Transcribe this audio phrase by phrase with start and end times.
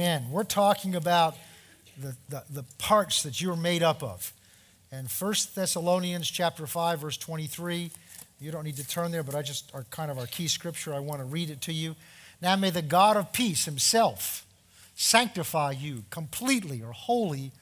[0.00, 0.28] Amen.
[0.30, 1.36] We're talking about
[2.00, 4.32] the, the, the parts that you're made up of.
[4.90, 7.90] And 1 Thessalonians chapter 5, verse 23,
[8.40, 10.94] you don't need to turn there, but I just are kind of our key scripture.
[10.94, 11.96] I want to read it to you.
[12.40, 14.46] Now may the God of peace himself
[14.96, 17.52] sanctify you completely or wholly,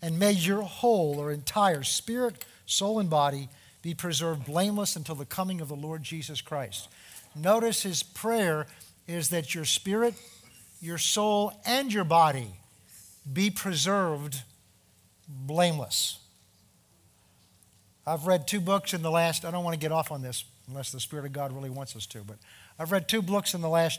[0.00, 3.50] and may your whole or entire spirit, soul, and body
[3.82, 6.88] be preserved blameless until the coming of the Lord Jesus Christ.
[7.36, 8.66] Notice his prayer
[9.06, 10.14] is that your spirit,
[10.84, 12.52] your soul and your body
[13.32, 14.42] be preserved
[15.26, 16.18] blameless.
[18.06, 20.44] I've read two books in the last, I don't want to get off on this
[20.68, 22.36] unless the Spirit of God really wants us to, but
[22.78, 23.98] I've read two books in the last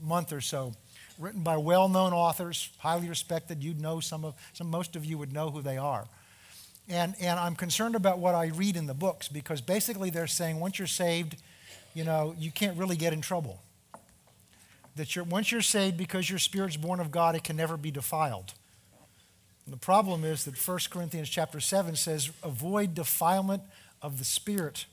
[0.00, 0.72] month or so
[1.18, 3.62] written by well known authors, highly respected.
[3.64, 6.06] You'd know some of, some, most of you would know who they are.
[6.88, 10.60] And, and I'm concerned about what I read in the books because basically they're saying
[10.60, 11.36] once you're saved,
[11.92, 13.60] you know, you can't really get in trouble
[14.96, 17.90] that you're, once you're saved, because your spirit's born of God, it can never be
[17.90, 18.54] defiled.
[19.66, 23.62] And the problem is that 1 Corinthians chapter 7 says, avoid defilement
[24.02, 24.86] of the spirit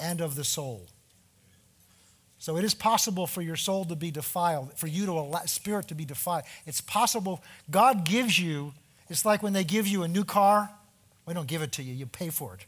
[0.00, 0.86] and of the soul.
[2.38, 5.88] So it is possible for your soul to be defiled, for you to allow spirit
[5.88, 6.42] to be defiled.
[6.66, 7.42] It's possible.
[7.70, 8.72] God gives you,
[9.08, 10.68] it's like when they give you a new car.
[11.24, 12.66] We don't give it to you, you pay for it.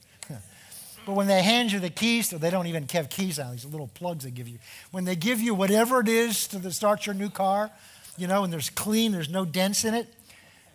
[1.07, 3.89] But when they hand you the keys, they don't even have keys on these little
[3.89, 4.59] plugs they give you.
[4.91, 7.71] When they give you whatever it is to start your new car,
[8.17, 10.13] you know, and there's clean, there's no dents in it.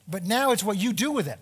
[0.08, 1.40] But now it's what you do with it.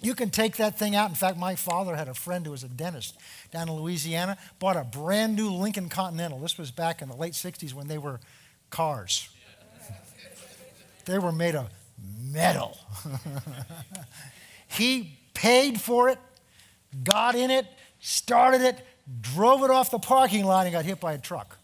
[0.00, 1.08] You can take that thing out.
[1.10, 3.16] In fact, my father had a friend who was a dentist
[3.52, 6.38] down in Louisiana, bought a brand new Lincoln Continental.
[6.38, 8.20] This was back in the late 60s when they were
[8.70, 9.28] cars.
[11.04, 11.68] They were made of
[12.30, 12.78] metal.
[14.68, 16.18] he paid for it,
[17.02, 17.66] got in it,
[18.00, 18.78] started it,
[19.20, 21.56] drove it off the parking lot, and got hit by a truck.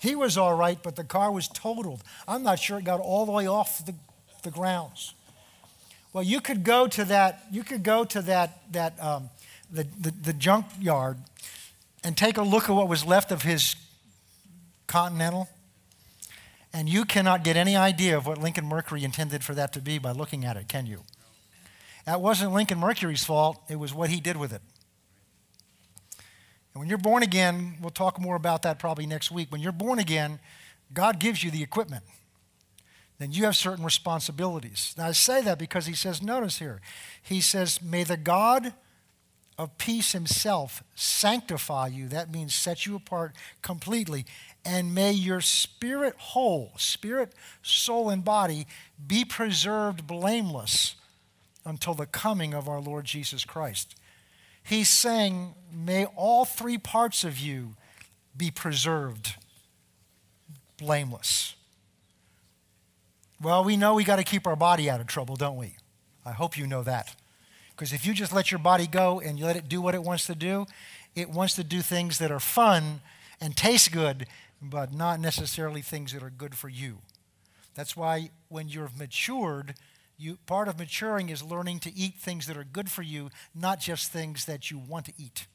[0.00, 2.02] He was all right, but the car was totaled.
[2.28, 3.94] I'm not sure it got all the way off the,
[4.42, 5.14] the grounds.
[6.12, 9.30] Well, you could go to that, you could go to that, that um,
[9.70, 11.16] the, the, the junk yard
[12.04, 13.76] and take a look at what was left of his
[14.86, 15.48] Continental,
[16.72, 19.98] and you cannot get any idea of what Lincoln Mercury intended for that to be
[19.98, 21.00] by looking at it, can you?
[22.04, 24.62] That wasn't Lincoln Mercury's fault, it was what he did with it.
[26.76, 29.50] And when you're born again, we'll talk more about that probably next week.
[29.50, 30.38] When you're born again,
[30.92, 32.04] God gives you the equipment.
[33.18, 34.94] Then you have certain responsibilities.
[34.98, 36.82] Now, I say that because he says, notice here,
[37.22, 38.74] he says, May the God
[39.56, 42.08] of peace himself sanctify you.
[42.08, 43.32] That means set you apart
[43.62, 44.26] completely.
[44.66, 47.32] And may your spirit whole, spirit,
[47.62, 48.66] soul, and body
[49.06, 50.96] be preserved blameless
[51.64, 53.94] until the coming of our Lord Jesus Christ
[54.66, 57.76] he's saying, May all three parts of you
[58.36, 59.34] be preserved
[60.78, 61.54] blameless.
[63.40, 65.76] Well, we know we got to keep our body out of trouble, don't we?
[66.24, 67.14] I hope you know that.
[67.72, 70.02] Because if you just let your body go and you let it do what it
[70.02, 70.66] wants to do,
[71.14, 73.02] it wants to do things that are fun
[73.40, 74.26] and taste good,
[74.62, 76.98] but not necessarily things that are good for you.
[77.74, 79.74] That's why when you're matured,
[80.18, 83.80] you, part of maturing is learning to eat things that are good for you, not
[83.80, 85.46] just things that you want to eat.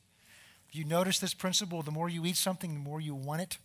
[0.72, 3.58] You notice this principle the more you eat something, the more you want it.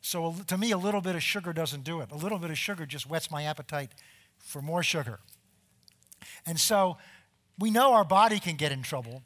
[0.00, 2.10] So, to me, a little bit of sugar doesn't do it.
[2.10, 3.92] A little bit of sugar just whets my appetite
[4.38, 5.20] for more sugar.
[6.44, 6.96] And so,
[7.58, 9.22] we know our body can get in trouble.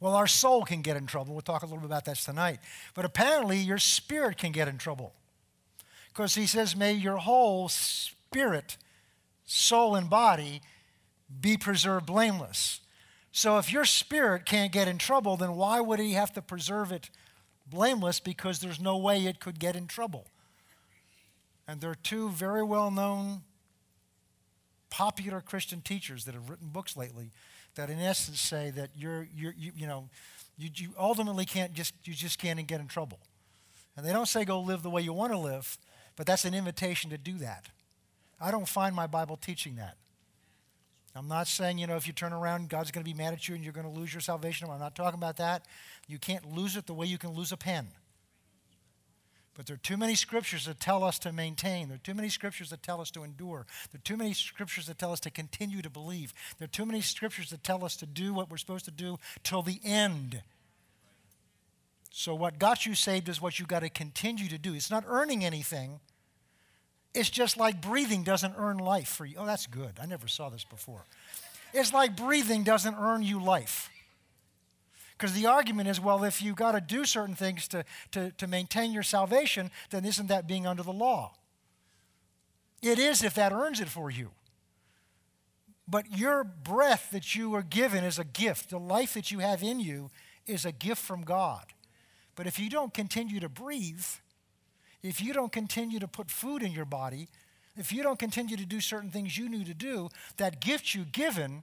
[0.00, 1.34] Well, our soul can get in trouble.
[1.34, 2.58] We'll talk a little bit about that tonight.
[2.94, 5.12] But apparently, your spirit can get in trouble.
[6.08, 8.76] Because he says, May your whole spirit
[9.46, 10.62] soul and body
[11.40, 12.80] be preserved blameless.
[13.32, 16.92] So if your spirit can't get in trouble, then why would he have to preserve
[16.92, 17.10] it
[17.66, 18.20] blameless?
[18.20, 20.26] Because there's no way it could get in trouble.
[21.66, 23.42] And there are two very well known
[24.90, 27.32] popular Christian teachers that have written books lately
[27.74, 30.08] that in essence say that you're, you're you, you know,
[30.56, 33.18] you, you ultimately can't just, you just can't get in trouble.
[33.96, 35.78] And they don't say go live the way you want to live,
[36.14, 37.66] but that's an invitation to do that.
[38.40, 39.96] I don't find my Bible teaching that.
[41.16, 43.48] I'm not saying, you know, if you turn around, God's going to be mad at
[43.48, 44.68] you and you're going to lose your salvation.
[44.68, 45.64] I'm not talking about that.
[46.08, 47.88] You can't lose it the way you can lose a pen.
[49.56, 51.86] But there are too many scriptures that tell us to maintain.
[51.86, 53.64] There are too many scriptures that tell us to endure.
[53.92, 56.34] There are too many scriptures that tell us to continue to believe.
[56.58, 59.16] There are too many scriptures that tell us to do what we're supposed to do
[59.44, 60.42] till the end.
[62.10, 64.74] So, what got you saved is what you got to continue to do.
[64.74, 66.00] It's not earning anything,
[67.14, 69.36] it's just like breathing doesn't earn life for you.
[69.38, 69.92] Oh, that's good.
[70.02, 71.06] I never saw this before.
[71.72, 73.88] It's like breathing doesn't earn you life.
[75.16, 78.46] Because the argument is well, if you've got to do certain things to, to, to
[78.48, 81.34] maintain your salvation, then isn't that being under the law?
[82.82, 84.30] It is if that earns it for you.
[85.86, 88.70] But your breath that you are given is a gift.
[88.70, 90.10] The life that you have in you
[90.46, 91.64] is a gift from God.
[92.34, 94.04] But if you don't continue to breathe,
[95.04, 97.28] if you don't continue to put food in your body,
[97.76, 100.08] if you don't continue to do certain things you need to do,
[100.38, 101.62] that gift you given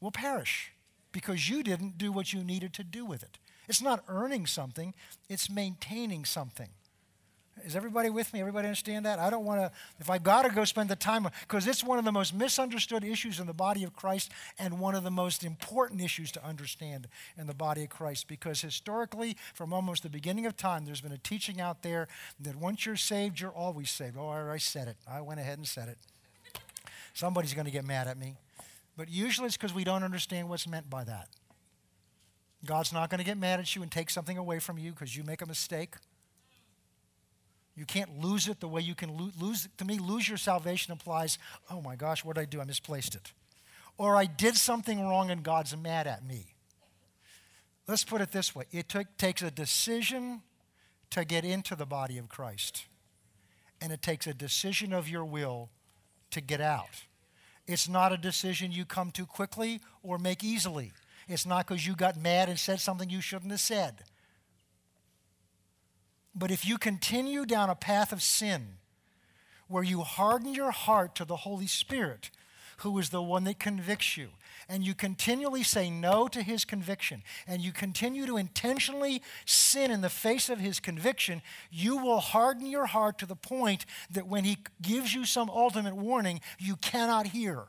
[0.00, 0.72] will perish
[1.12, 3.36] because you didn't do what you needed to do with it.
[3.68, 4.94] It's not earning something,
[5.28, 6.70] it's maintaining something.
[7.64, 8.40] Is everybody with me?
[8.40, 9.18] Everybody understand that?
[9.18, 11.98] I don't want to, if I got to go spend the time, because it's one
[11.98, 15.44] of the most misunderstood issues in the body of Christ and one of the most
[15.44, 17.06] important issues to understand
[17.36, 18.28] in the body of Christ.
[18.28, 22.08] Because historically, from almost the beginning of time, there's been a teaching out there
[22.40, 24.16] that once you're saved, you're always saved.
[24.18, 24.96] Oh, I said it.
[25.08, 25.98] I went ahead and said it.
[27.12, 28.36] Somebody's going to get mad at me.
[28.96, 31.28] But usually it's because we don't understand what's meant by that.
[32.64, 35.14] God's not going to get mad at you and take something away from you because
[35.16, 35.90] you make a mistake.
[37.80, 39.66] You can't lose it the way you can lo- lose.
[39.78, 41.38] To me, lose your salvation implies,
[41.70, 42.60] oh my gosh, what did I do?
[42.60, 43.32] I misplaced it.
[43.96, 46.44] Or I did something wrong and God's mad at me.
[47.88, 50.42] Let's put it this way it t- takes a decision
[51.08, 52.84] to get into the body of Christ,
[53.80, 55.70] and it takes a decision of your will
[56.32, 57.04] to get out.
[57.66, 60.92] It's not a decision you come to quickly or make easily.
[61.28, 64.02] It's not because you got mad and said something you shouldn't have said.
[66.34, 68.76] But if you continue down a path of sin
[69.68, 72.30] where you harden your heart to the Holy Spirit,
[72.78, 74.30] who is the one that convicts you,
[74.68, 80.00] and you continually say no to his conviction, and you continue to intentionally sin in
[80.00, 84.44] the face of his conviction, you will harden your heart to the point that when
[84.44, 87.64] he gives you some ultimate warning, you cannot hear.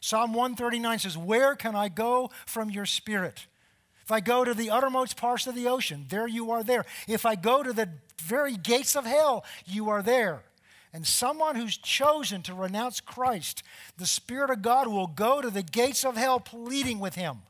[0.00, 3.46] Psalm 139 says, Where can I go from your spirit?
[4.10, 6.84] If I go to the uttermost parts of the ocean, there you are there.
[7.06, 7.88] If I go to the
[8.20, 10.42] very gates of hell, you are there.
[10.92, 13.62] And someone who's chosen to renounce Christ,
[13.98, 17.42] the Spirit of God will go to the gates of hell pleading with him.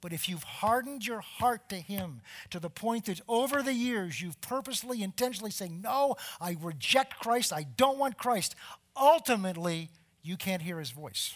[0.00, 2.20] But if you've hardened your heart to Him
[2.50, 7.52] to the point that over the years you've purposely, intentionally saying, No, I reject Christ,
[7.52, 8.54] I don't want Christ,
[8.96, 9.90] ultimately
[10.24, 11.34] you can't hear His voice.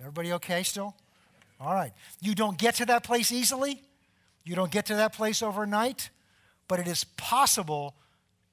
[0.00, 0.94] Everybody okay still?
[1.60, 1.92] All right.
[2.20, 3.82] You don't get to that place easily,
[4.44, 6.10] you don't get to that place overnight,
[6.68, 7.94] but it is possible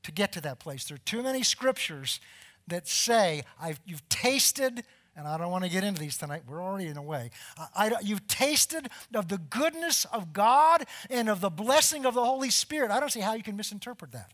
[0.03, 0.85] to get to that place.
[0.85, 2.19] There are too many scriptures
[2.67, 3.43] that say,
[3.85, 4.83] You've tasted,
[5.15, 7.31] and I don't want to get into these tonight, we're already in a way.
[7.57, 12.23] I, I, you've tasted of the goodness of God and of the blessing of the
[12.23, 12.89] Holy Spirit.
[12.91, 14.31] I don't see how you can misinterpret that.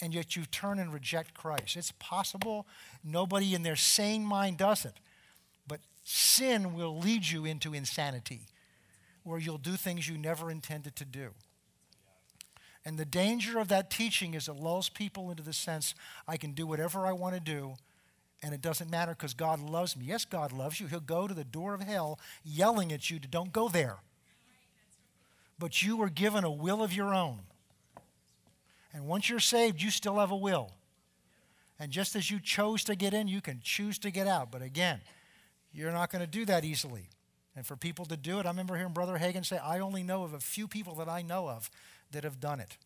[0.00, 1.76] And yet you turn and reject Christ.
[1.76, 2.66] It's possible.
[3.04, 4.94] Nobody in their sane mind does it.
[6.10, 8.46] Sin will lead you into insanity,
[9.24, 11.32] where you'll do things you never intended to do.
[12.82, 15.94] And the danger of that teaching is it lulls people into the sense,
[16.26, 17.74] I can do whatever I want to do,
[18.42, 20.06] and it doesn't matter because God loves me.
[20.06, 20.86] Yes, God loves you.
[20.86, 23.98] He'll go to the door of hell yelling at you to don't go there.
[25.58, 27.40] But you were given a will of your own.
[28.94, 30.70] And once you're saved, you still have a will.
[31.78, 34.50] And just as you chose to get in, you can choose to get out.
[34.50, 35.02] But again,
[35.72, 37.10] you're not going to do that easily.
[37.56, 40.22] And for people to do it, I remember hearing Brother Hagin say, I only know
[40.22, 41.70] of a few people that I know of
[42.12, 42.76] that have done it.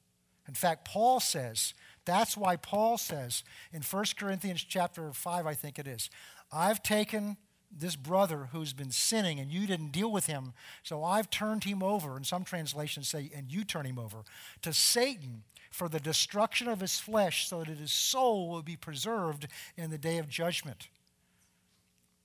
[0.49, 5.79] In fact, Paul says, that's why Paul says in 1 Corinthians chapter 5, I think
[5.79, 6.11] it is,
[6.53, 7.37] I've taken
[7.75, 10.53] this brother who's been sinning and you didn't deal with him,
[10.83, 14.25] so I've turned him over, and some translations say, and you turn him over,
[14.63, 19.47] to Satan for the destruction of his flesh so that his soul will be preserved
[19.77, 20.89] in the day of judgment.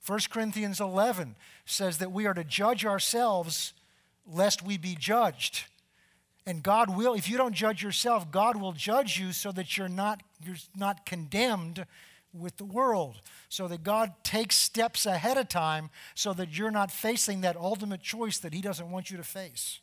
[0.08, 1.36] 1 Corinthians 11
[1.66, 3.74] says that we are to judge ourselves
[4.26, 5.64] lest we be judged.
[6.46, 9.86] And God will, if you don't judge yourself, God will judge you so that you're
[9.88, 11.84] not, you're not condemned
[12.32, 13.20] with the world.
[13.50, 18.00] So that God takes steps ahead of time so that you're not facing that ultimate
[18.00, 19.78] choice that He doesn't want you to face.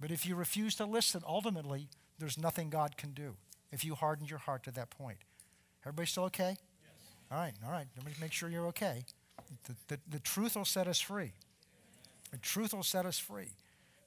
[0.00, 3.36] But if you refuse to listen, ultimately, there's nothing God can do
[3.70, 5.18] if you harden your heart to that point.
[5.82, 6.54] Everybody still okay?
[6.54, 6.58] Yes.
[7.30, 7.86] All right, all right.
[7.96, 9.04] Let me make sure you're okay.
[9.66, 11.32] The, the, the truth will set us free.
[12.30, 13.52] The truth will set us free.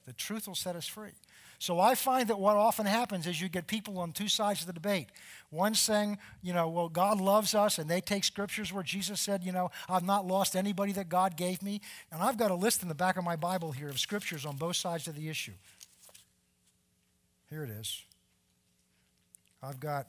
[0.06, 1.12] The truth will set us free.
[1.58, 4.66] So I find that what often happens is you get people on two sides of
[4.66, 5.06] the debate.
[5.50, 9.44] One saying, you know, well, God loves us, and they take scriptures where Jesus said,
[9.44, 11.80] you know, I've not lost anybody that God gave me.
[12.10, 14.56] And I've got a list in the back of my Bible here of scriptures on
[14.56, 15.52] both sides of the issue.
[17.48, 18.02] Here it is.
[19.62, 20.08] I've got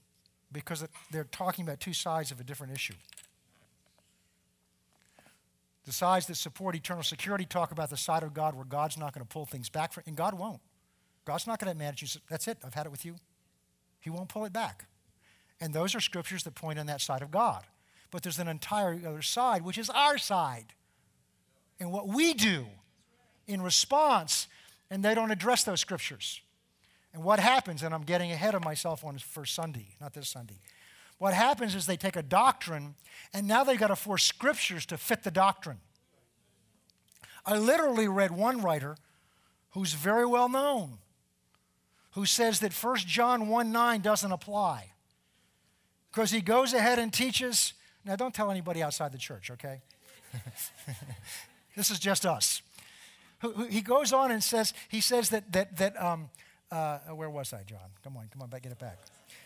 [0.51, 2.93] because they're talking about two sides of a different issue.
[5.85, 9.13] The sides that support eternal security talk about the side of God where God's not
[9.13, 10.59] going to pull things back, from, and God won't.
[11.25, 12.21] God's not going to manage you.
[12.29, 12.57] That's it.
[12.63, 13.15] I've had it with you.
[13.99, 14.85] He won't pull it back.
[15.59, 17.63] And those are scriptures that point on that side of God.
[18.11, 20.73] But there's an entire other side, which is our side
[21.79, 22.65] and what we do
[23.47, 24.47] in response,
[24.91, 26.41] and they don't address those scriptures.
[27.13, 30.59] And what happens, and I'm getting ahead of myself on first Sunday, not this Sunday.
[31.17, 32.95] What happens is they take a doctrine
[33.33, 35.77] and now they've got to force scriptures to fit the doctrine.
[37.45, 38.97] I literally read one writer
[39.71, 40.99] who's very well known
[42.13, 44.91] who says that 1 John 1 9 doesn't apply
[46.11, 47.73] because he goes ahead and teaches.
[48.03, 49.81] Now, don't tell anybody outside the church, okay?
[51.77, 52.61] this is just us.
[53.69, 56.29] He goes on and says, he says that, that, that, um,
[56.71, 57.79] uh, where was I, John?
[58.03, 58.97] Come on, come on back, get it back.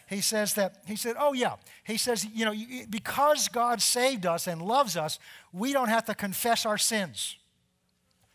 [0.07, 1.55] He says that, he said, oh yeah.
[1.83, 2.53] He says, you know,
[2.89, 5.17] because God saved us and loves us,
[5.51, 7.35] we don't have to confess our sins.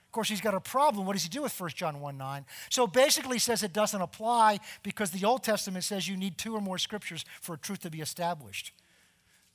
[0.08, 1.06] Of course, he's got a problem.
[1.06, 2.44] What does he do with 1 John 1 9?
[2.68, 6.52] So basically, he says it doesn't apply because the Old Testament says you need two
[6.52, 8.72] or more scriptures for truth to be established.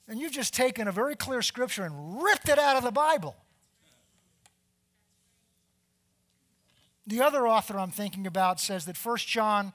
[0.08, 3.36] And you've just taken a very clear scripture and ripped it out of the Bible.
[7.08, 9.74] The other author I'm thinking about says that 1 John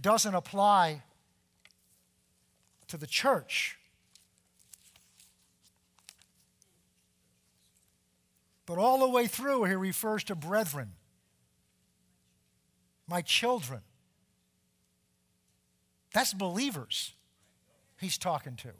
[0.00, 1.02] doesn't apply
[2.88, 3.78] to the church,
[8.66, 10.92] but all the way through, he refers to brethren,
[13.08, 13.80] my children.
[16.12, 17.12] That's believers
[18.00, 18.70] he's talking to.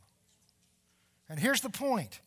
[1.31, 2.21] And here's the point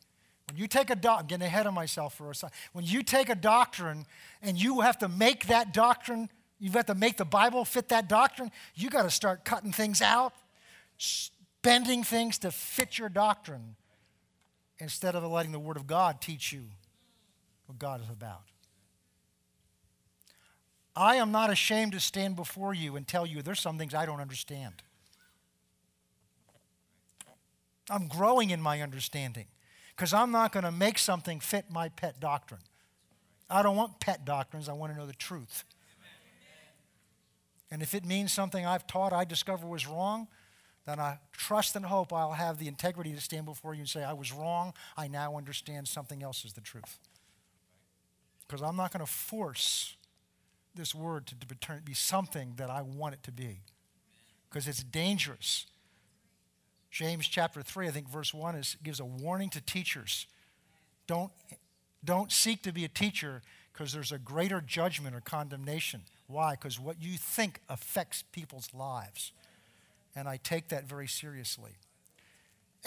[0.49, 2.55] when you take a doc, I'm getting ahead of myself for a second.
[2.73, 4.05] When you take a doctrine
[4.41, 8.07] and you have to make that doctrine, you've got to make the Bible fit that
[8.07, 10.33] doctrine, you got to start cutting things out,
[11.61, 13.75] bending things to fit your doctrine
[14.77, 16.65] instead of letting the Word of God teach you
[17.65, 18.41] what God is about.
[20.97, 24.05] I am not ashamed to stand before you and tell you there's some things I
[24.05, 24.75] don't understand.
[27.89, 29.45] I'm growing in my understanding
[29.95, 32.59] because I'm not going to make something fit my pet doctrine.
[33.49, 35.63] I don't want pet doctrines, I want to know the truth.
[37.71, 40.27] And if it means something I've taught I discover was wrong,
[40.85, 44.03] then I trust and hope I'll have the integrity to stand before you and say,
[44.03, 44.73] I was wrong.
[44.95, 46.99] I now understand something else is the truth.
[48.47, 49.95] Because I'm not going to force
[50.75, 51.35] this word to
[51.83, 53.61] be something that I want it to be,
[54.49, 55.65] because it's dangerous
[56.95, 60.27] James chapter 3, I think verse 1 is, gives a warning to teachers.
[61.07, 61.29] Don't,
[62.05, 63.41] don't seek to be a teacher
[63.73, 66.03] because there's a greater judgment or condemnation.
[66.27, 66.51] Why?
[66.51, 69.33] Because what you think affects people's lives.
[70.15, 71.71] And I take that very seriously.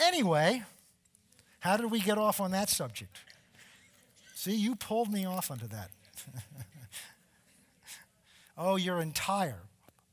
[0.02, 0.62] Anyway,
[1.60, 3.18] how did we get off on that subject?
[4.34, 5.90] See, you pulled me off onto that.
[8.56, 9.64] oh, your entire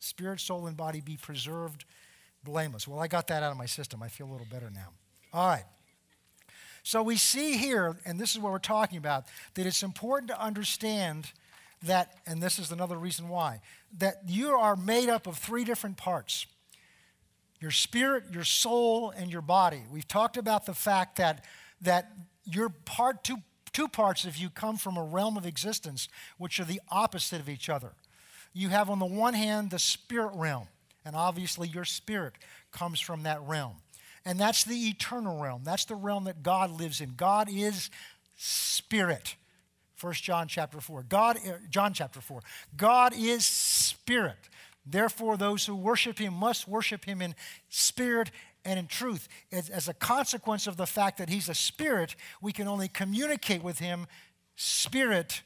[0.01, 1.85] spirit, soul, and body be preserved
[2.45, 2.87] blameless.
[2.87, 4.01] Well, I got that out of my system.
[4.01, 4.89] I feel a little better now.
[5.33, 5.65] All right.
[6.83, 9.25] So we see here, and this is what we're talking about,
[9.55, 11.31] that it's important to understand
[11.83, 13.59] that, and this is another reason why,
[13.97, 16.45] that you are made up of three different parts
[17.61, 19.81] your spirit, your soul, and your body.
[19.89, 21.45] We've talked about the fact that,
[21.81, 22.11] that
[22.43, 23.37] your part, two,
[23.71, 27.47] two parts of you come from a realm of existence which are the opposite of
[27.49, 27.93] each other.
[28.53, 30.67] You have, on the one hand, the spirit realm,
[31.05, 32.33] and obviously, your spirit
[32.71, 33.75] comes from that realm.
[34.25, 35.61] And that's the eternal realm.
[35.63, 37.13] That's the realm that God lives in.
[37.15, 37.91] God is
[38.35, 39.35] spirit.
[40.01, 41.03] 1 John chapter 4.
[41.07, 42.41] God uh, John chapter 4.
[42.75, 44.49] God is spirit.
[44.85, 47.33] Therefore those who worship him must worship him in
[47.69, 48.29] spirit
[48.65, 49.27] and in truth.
[49.51, 53.63] As, as a consequence of the fact that he's a spirit, we can only communicate
[53.63, 54.05] with him
[54.55, 55.43] spirit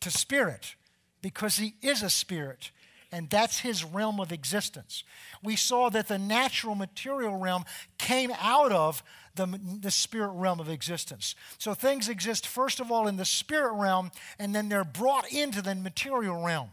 [0.00, 0.74] to spirit
[1.22, 2.70] because he is a spirit
[3.12, 5.04] and that's his realm of existence.
[5.42, 7.64] We saw that the natural material realm
[7.98, 9.02] came out of
[9.34, 9.46] the,
[9.80, 11.34] the spirit realm of existence.
[11.58, 15.62] So things exist, first of all, in the spirit realm, and then they're brought into
[15.62, 16.70] the material realm.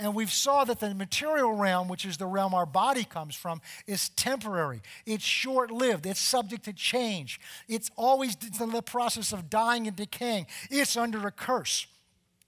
[0.00, 3.60] And we saw that the material realm, which is the realm our body comes from,
[3.86, 4.80] is temporary.
[5.06, 6.06] It's short lived.
[6.06, 7.40] It's subject to change.
[7.68, 10.46] It's always in the process of dying and decaying.
[10.70, 11.88] It's under a curse.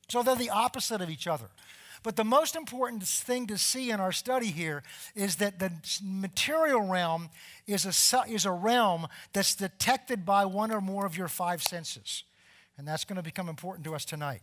[0.08, 1.46] So they're the opposite of each other.
[2.02, 4.82] But the most important thing to see in our study here
[5.14, 5.70] is that the
[6.02, 7.28] material realm
[7.66, 12.24] is a, is a realm that's detected by one or more of your five senses.
[12.78, 14.40] And that's going to become important to us tonight.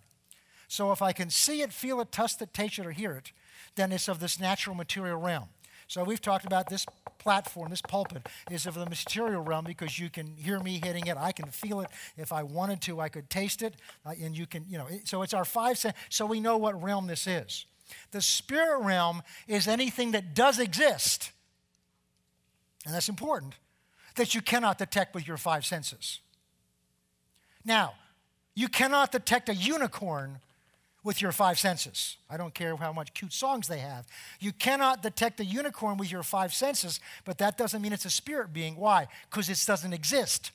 [0.68, 3.32] So if I can see it, feel it, touch it, taste it, or hear it,
[3.76, 5.50] then it's of this natural material realm.
[5.88, 6.86] So we've talked about this
[7.18, 11.16] platform, this pulpit is of the material realm because you can hear me hitting it.
[11.18, 11.90] I can feel it.
[12.18, 13.76] If I wanted to, I could taste it.
[14.06, 15.96] Uh, and you can, you know, so it's our five sense.
[16.10, 17.66] So we know what realm this is.
[18.12, 21.32] The spirit realm is anything that does exist.
[22.86, 23.54] And that's important
[24.16, 26.20] that you cannot detect with your five senses.
[27.64, 27.94] Now,
[28.56, 30.40] you cannot detect a unicorn
[31.08, 32.18] with your five senses.
[32.30, 34.06] I don't care how much cute songs they have.
[34.42, 38.10] You cannot detect a unicorn with your five senses, but that doesn't mean it's a
[38.12, 38.76] spirit being.
[38.76, 39.08] Why?
[39.32, 40.52] Because it doesn't exist.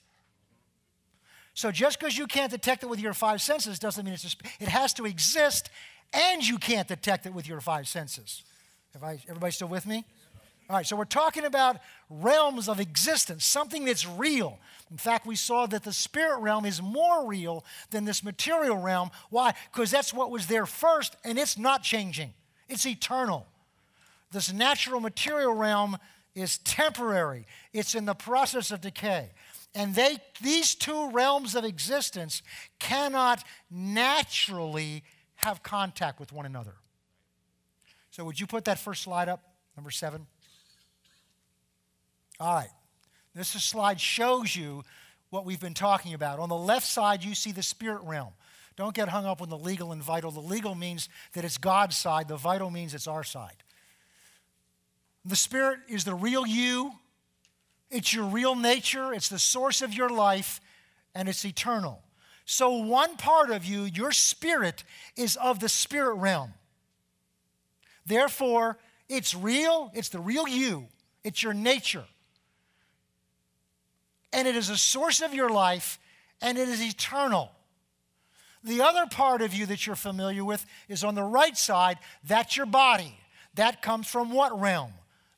[1.55, 4.63] So just because you can't detect it with your five senses doesn't mean it's a
[4.63, 5.71] It has to exist,
[6.13, 8.43] and you can't detect it with your five senses.
[9.03, 10.05] I, everybody still with me?
[10.71, 11.79] All right, so we're talking about
[12.09, 14.59] realms of existence, something that's real.
[14.91, 19.11] In fact, we saw that the spirit realm is more real than this material realm.
[19.31, 19.55] Why?
[19.73, 22.33] Because that's what was there first, and it's not changing,
[22.69, 23.47] it's eternal.
[24.31, 25.99] This natural material realm
[26.35, 29.31] is temporary, it's in the process of decay.
[29.75, 32.43] And they, these two realms of existence
[32.79, 35.03] cannot naturally
[35.37, 36.75] have contact with one another.
[38.11, 39.43] So, would you put that first slide up,
[39.75, 40.27] number seven?
[42.43, 42.71] All right.
[43.35, 44.83] This slide shows you
[45.31, 46.41] what we've been talking about.
[46.41, 48.33] On the left side, you see the spirit realm.
[48.75, 50.33] Don't get hung up on the legal and vital.
[50.33, 53.63] The legal means that it's God's side, the vital means it's our side.
[55.25, 56.95] The spirit is the real you,
[57.93, 60.61] it's your real nature, it's the source of your life,
[61.15, 62.03] and it's eternal.
[62.45, 64.83] So, one part of you, your spirit,
[65.17, 66.55] is of the spirit realm.
[68.05, 70.89] Therefore, it's real, it's the real you,
[71.23, 72.05] it's your nature
[74.33, 75.99] and it is a source of your life,
[76.41, 77.53] and it is eternal.
[78.65, 81.99] The other part of you that you're familiar with is on the right side.
[82.25, 83.17] That's your body.
[83.55, 84.93] That comes from what realm?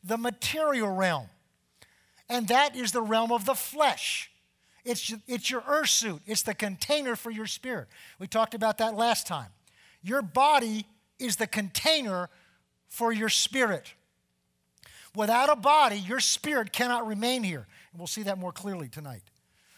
[0.05, 1.27] The material realm.
[2.29, 4.31] And that is the realm of the flesh.
[4.85, 7.89] It's, it's your earth suit, it's the container for your spirit.
[8.19, 9.49] We talked about that last time.
[10.03, 10.87] Your body
[11.19, 12.29] is the container
[12.89, 13.95] for your spirit.
[15.17, 17.67] Without a body, your spirit cannot remain here.
[17.95, 19.23] And we'll see that more clearly tonight.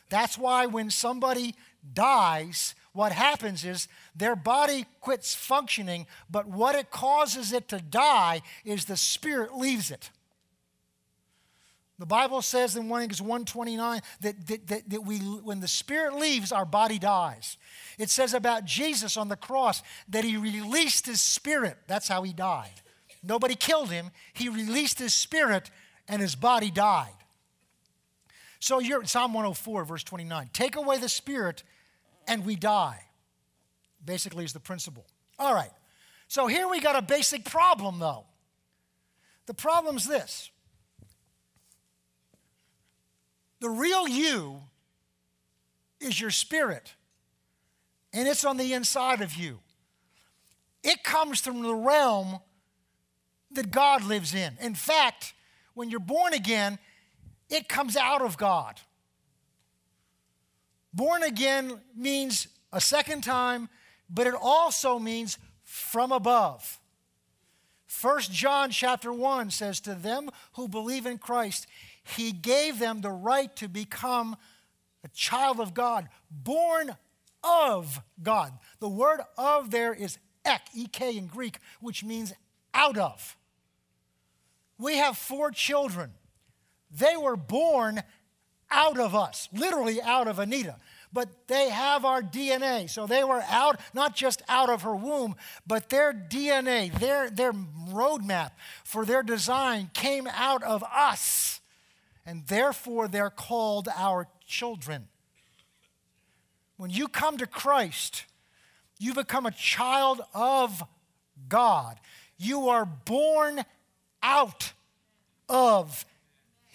[0.09, 1.55] That's why when somebody
[1.92, 8.40] dies, what happens is their body quits functioning, but what it causes it to die
[8.64, 10.11] is the spirit leaves it.
[11.98, 16.14] The Bible says in 1 Corinthians 129 that, that, that, that we, when the spirit
[16.14, 17.59] leaves, our body dies.
[17.98, 21.76] It says about Jesus on the cross that he released his spirit.
[21.87, 22.72] That's how he died.
[23.22, 24.11] Nobody killed him.
[24.33, 25.70] He released his spirit
[26.09, 27.11] and his body died.
[28.61, 30.51] So you're Psalm 104, verse 29.
[30.53, 31.62] Take away the spirit
[32.29, 33.05] and we die,
[34.05, 35.07] basically, is the principle.
[35.38, 35.71] All right.
[36.29, 38.25] So here we got a basic problem, though.
[39.47, 40.51] The problem's this
[43.61, 44.62] the real you
[46.01, 46.95] is your spirit,
[48.12, 49.61] and it's on the inside of you.
[50.83, 52.40] It comes from the realm
[53.53, 54.57] that God lives in.
[54.61, 55.33] In fact,
[55.75, 56.79] when you're born again,
[57.51, 58.81] it comes out of God.
[60.93, 63.69] Born again means a second time,
[64.09, 66.81] but it also means from above.
[68.03, 71.67] 1 John chapter 1 says to them who believe in Christ,
[72.03, 74.37] he gave them the right to become
[75.05, 76.97] a child of God, born
[77.45, 78.53] of God.
[78.81, 82.33] The word of there is ek, ek in Greek, which means
[82.75, 83.37] out of.
[84.79, 86.13] We have four children.
[86.99, 88.03] They were born
[88.71, 90.77] out of us, literally out of Anita.
[91.13, 92.91] But they have our DNA.
[92.91, 97.53] So they were out, not just out of her womb, but their DNA, their, their
[97.53, 98.51] roadmap
[98.85, 101.61] for their design came out of us.
[102.25, 105.09] And therefore, they're called our children.
[106.77, 108.25] When you come to Christ,
[108.99, 110.83] you become a child of
[111.49, 111.99] God.
[112.37, 113.63] You are born
[114.23, 114.73] out
[115.49, 116.05] of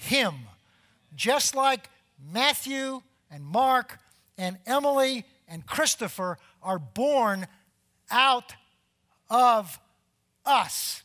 [0.04, 0.36] him.
[1.16, 1.90] Just like
[2.32, 4.00] Matthew and Mark
[4.38, 7.48] and Emily and Christopher are born
[8.10, 8.54] out
[9.30, 9.80] of
[10.46, 11.04] us.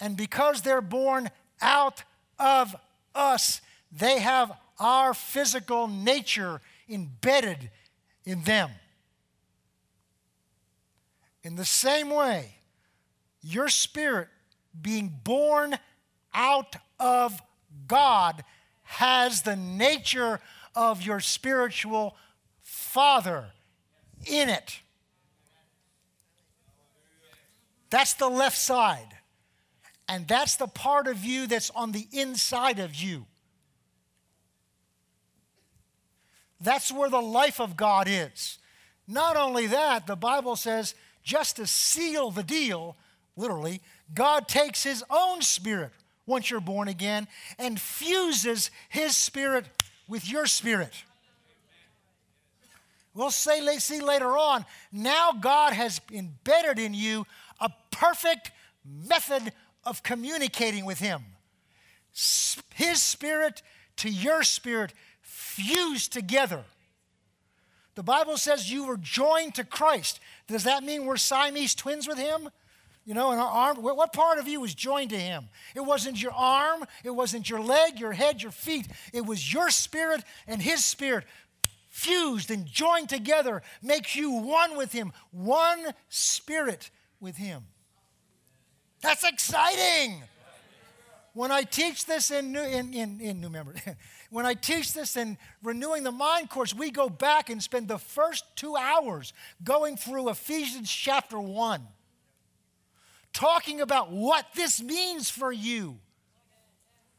[0.00, 2.02] And because they're born out
[2.38, 2.74] of
[3.14, 7.70] us, they have our physical nature embedded
[8.24, 8.70] in them.
[11.44, 12.54] In the same way,
[13.42, 14.28] your spirit
[14.80, 15.76] being born
[16.32, 17.40] out of
[17.86, 18.44] God
[18.82, 20.40] has the nature
[20.74, 22.16] of your spiritual
[22.62, 23.46] father
[24.26, 24.80] in it.
[27.90, 29.16] That's the left side.
[30.08, 33.26] And that's the part of you that's on the inside of you.
[36.60, 38.58] That's where the life of God is.
[39.08, 42.96] Not only that, the Bible says, just to seal the deal,
[43.36, 43.80] literally,
[44.14, 45.90] God takes his own spirit,
[46.26, 47.26] once you're born again
[47.58, 49.66] and fuses his spirit
[50.08, 50.92] with your spirit.
[53.14, 57.26] We'll say, see later on, now God has embedded in you
[57.60, 58.50] a perfect
[58.84, 59.52] method
[59.84, 61.20] of communicating with Him.
[62.74, 63.60] His spirit
[63.96, 66.64] to your spirit fused together.
[67.96, 70.18] The Bible says you were joined to Christ.
[70.46, 72.48] Does that mean we're Siamese twins with Him?
[73.04, 75.48] You know, and our arm, what part of you was joined to him?
[75.74, 78.86] It wasn't your arm, it wasn't your leg, your head, your feet.
[79.12, 81.24] It was your spirit and his spirit
[81.88, 87.64] fused and joined together makes you one with him, one spirit with him.
[89.00, 90.22] That's exciting.
[91.34, 93.78] When I teach this in new, in, in, in new members,
[94.30, 97.98] when I teach this in renewing the mind course, we go back and spend the
[97.98, 99.32] first two hours
[99.64, 101.82] going through Ephesians chapter one
[103.32, 105.98] talking about what this means for you.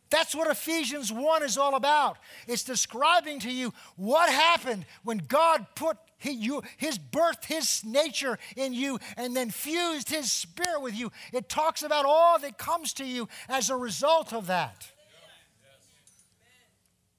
[0.09, 2.17] That's what Ephesians 1 is all about.
[2.47, 8.97] It's describing to you what happened when God put his birth, his nature in you,
[9.17, 11.11] and then fused his spirit with you.
[11.33, 14.87] It talks about all that comes to you as a result of that.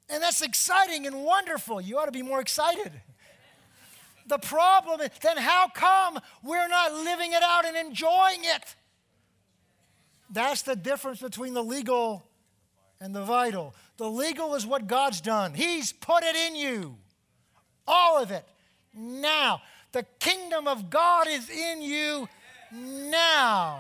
[0.09, 1.81] And that's exciting and wonderful.
[1.81, 2.93] You ought to be more excited.
[4.27, 8.75] The problem is then how come we're not living it out and enjoying it?
[10.31, 12.25] That's the difference between the legal
[13.01, 13.75] and the vital.
[13.97, 16.97] The legal is what God's done, He's put it in you,
[17.87, 18.45] all of it,
[18.95, 19.63] now.
[19.93, 22.29] The kingdom of God is in you
[22.73, 23.79] now.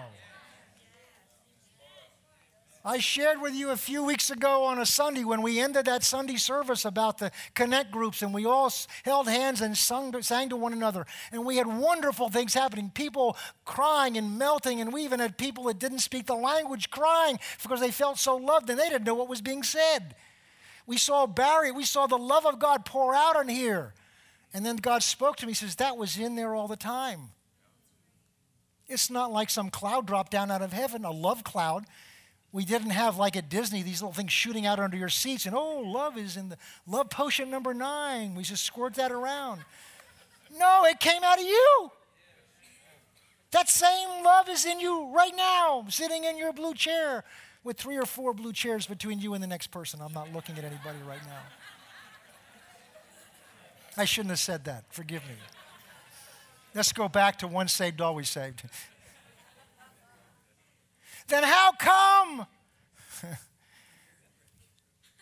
[2.86, 6.04] I shared with you a few weeks ago on a Sunday when we ended that
[6.04, 8.70] Sunday service about the connect groups and we all
[9.06, 11.06] held hands and sung sang to one another.
[11.32, 14.82] And we had wonderful things happening people crying and melting.
[14.82, 18.36] And we even had people that didn't speak the language crying because they felt so
[18.36, 20.14] loved and they didn't know what was being said.
[20.86, 23.94] We saw Barry, we saw the love of God pour out in here.
[24.52, 27.30] And then God spoke to me, He says, That was in there all the time.
[28.88, 31.86] It's not like some cloud dropped down out of heaven, a love cloud
[32.54, 35.56] we didn't have like at Disney these little things shooting out under your seats and
[35.56, 38.36] oh, love is in the love potion number nine.
[38.36, 39.60] We just squirt that around.
[40.56, 41.90] No, it came out of you.
[43.50, 47.24] That same love is in you right now, sitting in your blue chair
[47.64, 50.00] with three or four blue chairs between you and the next person.
[50.00, 51.40] I'm not looking at anybody right now.
[53.96, 54.84] I shouldn't have said that.
[54.90, 55.34] Forgive me.
[56.72, 58.62] Let's go back to once saved, always saved
[61.28, 62.46] then how come?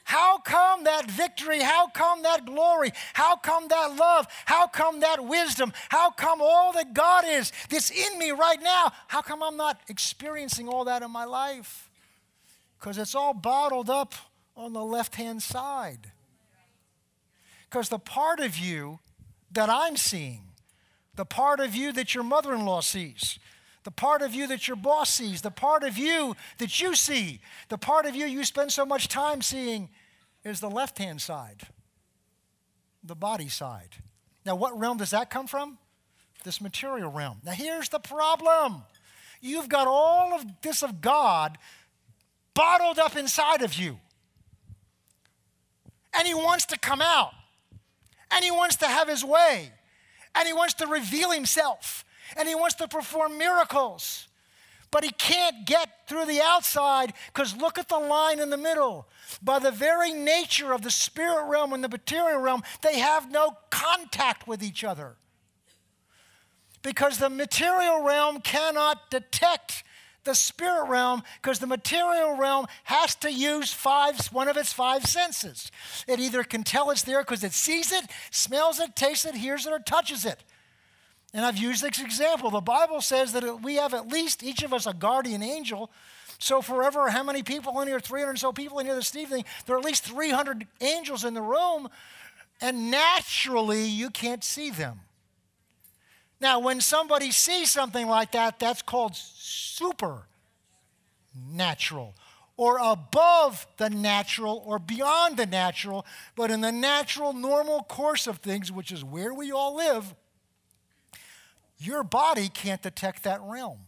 [0.05, 1.61] How come that victory?
[1.63, 2.91] How come that glory?
[3.15, 4.27] How come that love?
[4.45, 5.73] How come that wisdom?
[5.89, 8.93] How come all that God is that's in me right now?
[9.09, 11.89] How come I'm not experiencing all that in my life?
[12.79, 14.13] Because it's all bottled up
[14.55, 16.11] on the left hand side.
[17.71, 18.99] Because the part of you
[19.53, 20.43] that I'm seeing,
[21.17, 23.39] the part of you that your mother in law sees,
[23.85, 27.41] the part of you that your boss sees, the part of you that you see,
[27.69, 29.89] the part of you you spend so much time seeing
[30.45, 31.63] is the left hand side,
[33.03, 33.89] the body side.
[34.45, 35.79] Now, what realm does that come from?
[36.45, 37.39] This material realm.
[37.45, 38.83] Now, here's the problem
[39.41, 41.59] you've got all of this of God
[42.55, 43.99] bottled up inside of you,
[46.17, 47.33] and He wants to come out,
[48.31, 49.73] and He wants to have His way,
[50.37, 52.05] and He wants to reveal Himself
[52.37, 54.29] and he wants to perform miracles.
[54.91, 59.09] But he can't get through the outside because look at the line in the middle.
[59.43, 63.57] By the very nature of the spirit realm and the material realm, they have no
[63.71, 65.17] contact with each other.
[66.83, 69.83] Because the material realm cannot detect
[70.25, 75.07] the spirit realm because the material realm has to use five, one of its five
[75.07, 75.71] senses.
[76.07, 79.65] It either can tell it's there because it sees it, smells it, tastes it, hears
[79.65, 80.45] it, or touches it.
[81.35, 82.49] And I've used this example.
[82.51, 85.91] The Bible says that we have at least each of us a guardian angel.
[86.39, 88.01] So, forever, how many people in here?
[88.01, 89.45] 300 or so people in here this evening.
[89.65, 91.89] There are at least 300 angels in the room,
[92.61, 95.01] and naturally, you can't see them.
[96.41, 102.15] Now, when somebody sees something like that, that's called supernatural
[102.59, 106.05] or above the natural or beyond the natural.
[106.37, 110.15] But in the natural, normal course of things, which is where we all live,
[111.83, 113.81] your body can't detect that realm.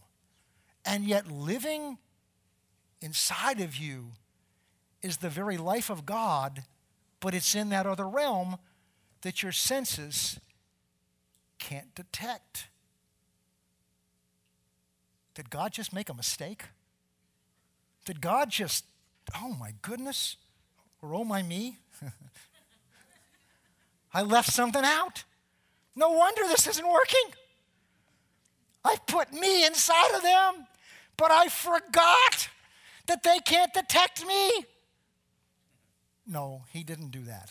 [0.85, 1.97] And yet, living
[3.01, 4.07] inside of you
[5.01, 6.63] is the very life of God,
[7.21, 8.57] but it's in that other realm
[9.21, 10.41] that your senses
[11.57, 12.67] can't detect.
[15.35, 16.63] Did God just make a mistake?
[18.03, 18.83] Did God just,
[19.37, 20.35] oh my goodness,
[21.01, 21.77] or oh my me?
[24.13, 25.23] I left something out.
[25.95, 27.25] No wonder this isn't working.
[28.85, 30.67] I put me inside of them,
[31.17, 32.49] but I forgot
[33.07, 34.51] that they can't detect me.
[36.27, 37.49] No, he didn't do that.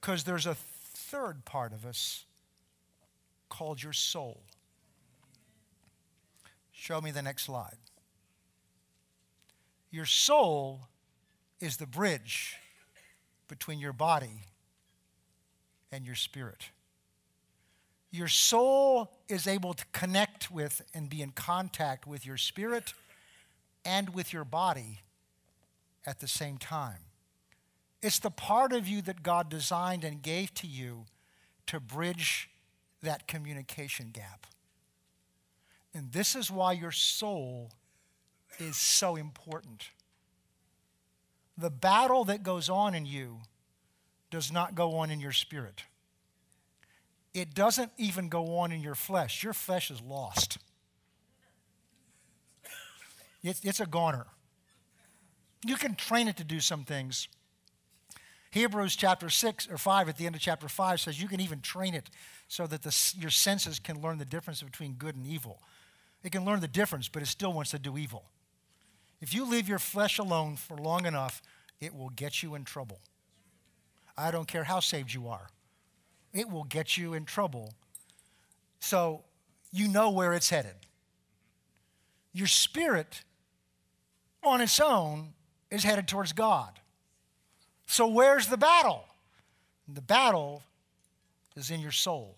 [0.00, 2.24] Because there's a third part of us
[3.50, 4.40] called your soul.
[6.72, 7.76] Show me the next slide.
[9.90, 10.88] Your soul
[11.60, 12.56] is the bridge
[13.48, 14.44] between your body
[15.92, 16.70] and your spirit
[18.10, 22.92] your soul is able to connect with and be in contact with your spirit
[23.84, 24.98] and with your body
[26.04, 26.98] at the same time.
[28.02, 31.04] It's the part of you that God designed and gave to you
[31.66, 32.50] to bridge
[33.02, 34.46] that communication gap.
[35.94, 37.70] And this is why your soul
[38.58, 39.90] is so important.
[41.56, 43.40] The battle that goes on in you
[44.30, 45.84] does not go on in your spirit.
[47.32, 49.42] It doesn't even go on in your flesh.
[49.42, 50.58] Your flesh is lost,
[53.42, 54.26] it's, it's a goner.
[55.66, 57.28] You can train it to do some things.
[58.50, 61.60] Hebrews chapter 6 or 5 at the end of chapter 5 says you can even
[61.60, 62.08] train it
[62.48, 65.60] so that the, your senses can learn the difference between good and evil.
[66.24, 68.24] It can learn the difference, but it still wants to do evil.
[69.20, 71.42] If you leave your flesh alone for long enough,
[71.78, 72.98] it will get you in trouble.
[74.16, 75.48] I don't care how saved you are
[76.32, 77.72] it will get you in trouble.
[78.78, 79.22] So
[79.72, 80.74] you know where it's headed.
[82.32, 83.22] Your spirit
[84.42, 85.32] on its own
[85.70, 86.78] is headed towards God.
[87.86, 89.04] So where's the battle?
[89.92, 90.62] The battle
[91.56, 92.36] is in your soul.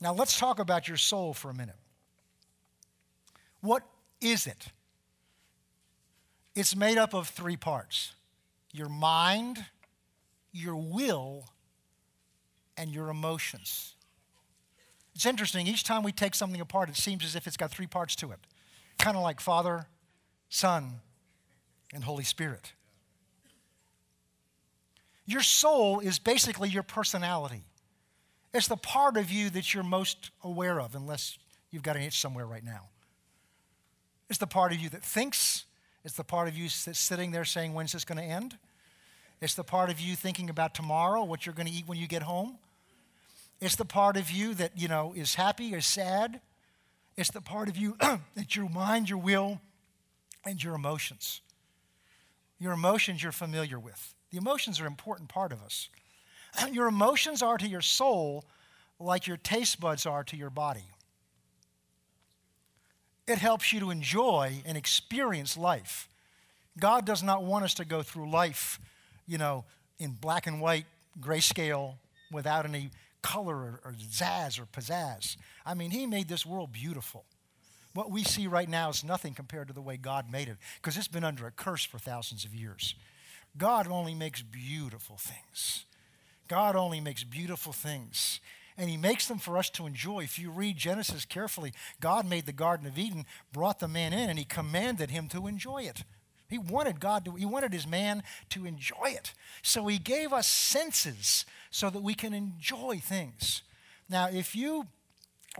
[0.00, 1.74] Now let's talk about your soul for a minute.
[3.62, 3.82] What
[4.20, 4.66] is it?
[6.54, 8.14] It's made up of three parts
[8.72, 9.64] your mind,
[10.52, 11.48] your will
[12.76, 13.94] and your emotions.
[15.14, 17.86] It's interesting, each time we take something apart, it seems as if it's got three
[17.86, 18.38] parts to it
[18.98, 19.86] kind of like Father,
[20.48, 20.94] Son,
[21.94, 22.72] and Holy Spirit.
[25.24, 27.62] Your soul is basically your personality.
[28.52, 31.38] It's the part of you that you're most aware of, unless
[31.70, 32.88] you've got an itch somewhere right now.
[34.28, 35.64] It's the part of you that thinks.
[36.04, 38.58] It's the part of you that's sitting there saying, When's this going to end?
[39.40, 42.06] It's the part of you thinking about tomorrow, what you're going to eat when you
[42.08, 42.58] get home.
[43.60, 46.40] It's the part of you that, you know, is happy or sad.
[47.16, 47.96] It's the part of you
[48.34, 49.60] that your mind, your will,
[50.44, 51.40] and your emotions.
[52.58, 54.14] Your emotions you're familiar with.
[54.30, 55.88] The emotions are an important part of us.
[56.70, 58.42] Your emotions are to your soul
[59.00, 60.84] like your taste buds are to your body.
[63.26, 66.08] It helps you to enjoy and experience life.
[66.78, 68.78] God does not want us to go through life
[69.28, 69.64] you know,
[69.98, 70.86] in black and white
[71.20, 71.94] grayscale
[72.32, 72.90] without any
[73.22, 75.36] color or, or zazz or pizzazz.
[75.64, 77.24] I mean, he made this world beautiful.
[77.94, 80.96] What we see right now is nothing compared to the way God made it because
[80.96, 82.94] it's been under a curse for thousands of years.
[83.56, 85.84] God only makes beautiful things.
[86.48, 88.40] God only makes beautiful things.
[88.76, 90.20] And he makes them for us to enjoy.
[90.20, 94.30] If you read Genesis carefully, God made the Garden of Eden, brought the man in,
[94.30, 96.04] and he commanded him to enjoy it.
[96.48, 99.34] He wanted God to, he wanted his man to enjoy it.
[99.62, 103.62] So he gave us senses so that we can enjoy things.
[104.08, 104.86] Now, if you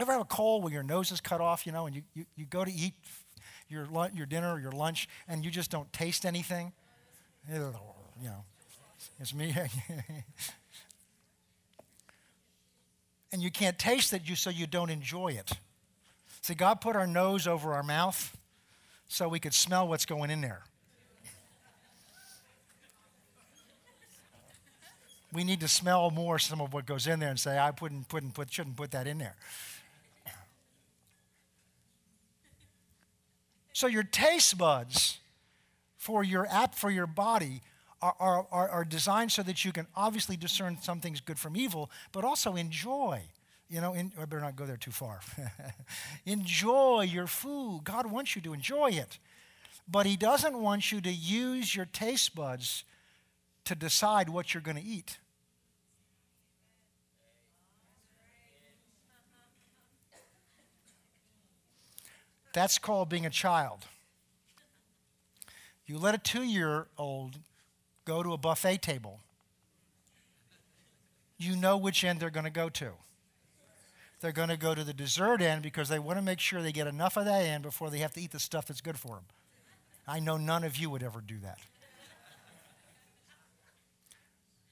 [0.00, 2.26] ever have a cold where your nose is cut off, you know, and you, you,
[2.36, 2.94] you go to eat
[3.68, 6.72] your, your dinner or your lunch and you just don't taste anything,
[7.52, 7.58] you
[8.24, 8.44] know,
[9.20, 9.54] it's me.
[13.32, 15.52] and you can't taste it, you, so you don't enjoy it.
[16.40, 18.34] See, God put our nose over our mouth
[19.06, 20.62] so we could smell what's going in there.
[25.32, 28.12] we need to smell more some of what goes in there and say, I wouldn't,
[28.12, 29.36] wouldn't put, shouldn't put that in there.
[33.72, 35.18] So your taste buds
[35.96, 37.60] for your app for your body
[38.00, 42.24] are, are, are, designed so that you can obviously discern something's good from evil, but
[42.24, 43.20] also enjoy.
[43.68, 45.20] You know, in, I better not go there too far.
[46.26, 47.82] enjoy your food.
[47.84, 49.18] God wants you to enjoy it,
[49.90, 52.84] but He doesn't want you to use your taste buds
[53.68, 55.18] to decide what you're going to eat.
[62.54, 63.80] That's called being a child.
[65.84, 67.36] You let a two year old
[68.06, 69.20] go to a buffet table,
[71.36, 72.92] you know which end they're going to go to.
[74.20, 76.72] They're going to go to the dessert end because they want to make sure they
[76.72, 79.08] get enough of that end before they have to eat the stuff that's good for
[79.16, 79.24] them.
[80.08, 81.58] I know none of you would ever do that.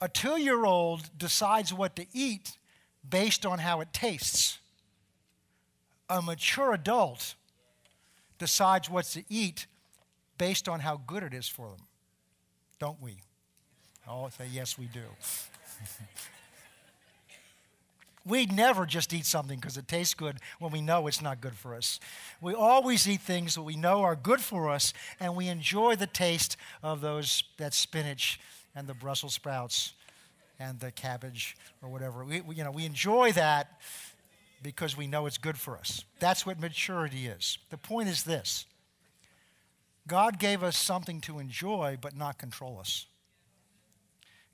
[0.00, 2.58] A two year old decides what to eat
[3.08, 4.58] based on how it tastes.
[6.08, 7.34] A mature adult
[8.38, 9.66] decides what to eat
[10.38, 11.86] based on how good it is for them.
[12.78, 13.16] Don't we?
[14.06, 15.02] Oh, say, yes, we do.
[18.24, 21.40] we would never just eat something because it tastes good when we know it's not
[21.40, 21.98] good for us.
[22.40, 26.06] We always eat things that we know are good for us, and we enjoy the
[26.06, 28.38] taste of those, that spinach
[28.76, 29.94] and the Brussels sprouts
[30.60, 32.24] and the cabbage or whatever.
[32.24, 33.80] We, we, you know, we enjoy that
[34.62, 36.04] because we know it's good for us.
[36.20, 37.58] That's what maturity is.
[37.70, 38.66] The point is this
[40.06, 43.06] God gave us something to enjoy but not control us.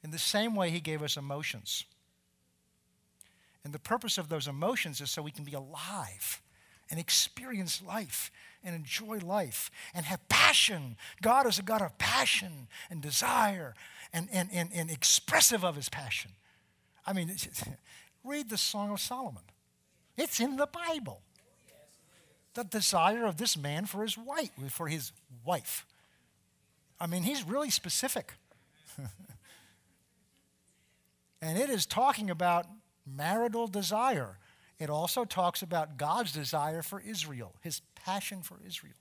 [0.05, 1.85] In the same way, He gave us emotions.
[3.65, 6.43] And the purpose of those emotions is so we can be alive
[6.91, 8.33] and experience life
[8.65, 10.97] and enjoy life and have passion.
[11.23, 13.75] God is a God of passion and desire
[14.13, 16.33] and, and, and, and expressive of his passion.
[17.07, 17.35] I mean,
[18.25, 19.43] read the Song of Solomon,
[20.17, 21.23] it's in the Bible.
[22.55, 25.87] The desire of this man for his wife, for his wife.
[27.01, 28.35] I mean, he's really specific.
[31.41, 32.67] and it is talking about
[33.07, 34.37] marital desire.
[34.79, 38.97] It also talks about God's desire for Israel, his passion for Israel.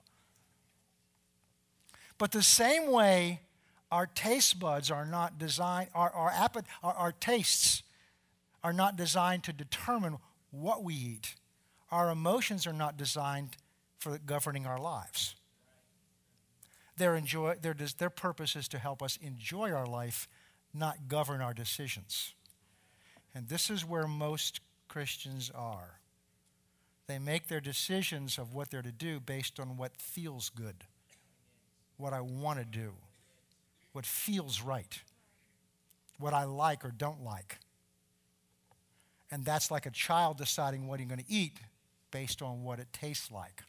[2.18, 3.42] But the same way
[3.92, 7.84] our taste buds are not designed, our, our, appet- our, our tastes
[8.64, 10.18] are not designed to determine
[10.52, 11.36] what we eat.
[11.92, 13.58] Our emotions are not designed
[13.98, 15.36] for governing our lives.
[16.96, 20.28] Their, enjoy, their, their purpose is to help us enjoy our life,
[20.74, 22.34] not govern our decisions.
[23.36, 26.00] And this is where most Christians are.
[27.08, 30.86] They make their decisions of what they're to do based on what feels good,
[31.98, 32.94] what I want to do
[33.94, 35.00] what feels right,
[36.18, 37.58] what I like or don't like.
[39.30, 41.54] And that's like a child deciding what he's going to eat
[42.12, 43.64] based on what it tastes like.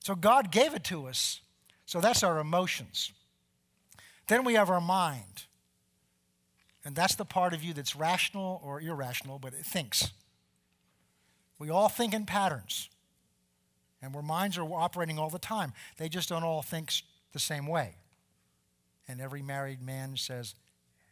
[0.00, 1.40] So God gave it to us.
[1.86, 3.12] So that's our emotions.
[4.26, 5.44] Then we have our mind.
[6.84, 10.10] And that's the part of you that's rational or irrational, but it thinks.
[11.58, 12.88] We all think in patterns.
[14.02, 15.74] And our minds are operating all the time.
[15.98, 16.90] They just don't all think
[17.32, 17.96] the same way.
[19.10, 20.54] And every married man says,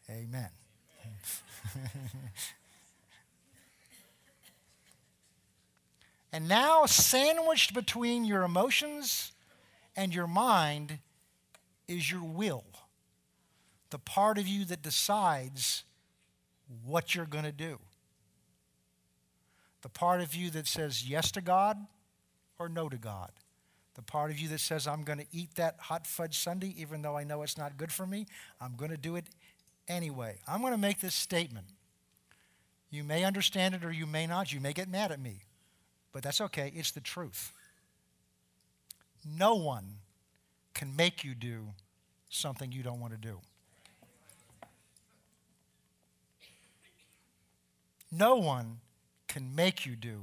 [0.08, 0.48] Amen.
[1.04, 1.18] Amen.
[6.32, 9.32] and now, sandwiched between your emotions
[9.96, 11.00] and your mind
[11.88, 12.62] is your will,
[13.90, 15.82] the part of you that decides
[16.84, 17.80] what you're going to do,
[19.82, 21.76] the part of you that says yes to God
[22.60, 23.32] or no to God
[23.98, 27.02] the part of you that says, I'm going to eat that hot fudge sundae, even
[27.02, 28.26] though I know it's not good for me,
[28.60, 29.24] I'm going to do it
[29.88, 30.36] anyway.
[30.46, 31.66] I'm going to make this statement.
[32.92, 34.52] You may understand it or you may not.
[34.52, 35.40] You may get mad at me,
[36.12, 36.72] but that's okay.
[36.76, 37.50] It's the truth.
[39.36, 39.94] No one
[40.74, 41.66] can make you do
[42.30, 43.40] something you don't want to do.
[48.12, 48.76] No one
[49.26, 50.22] can make you do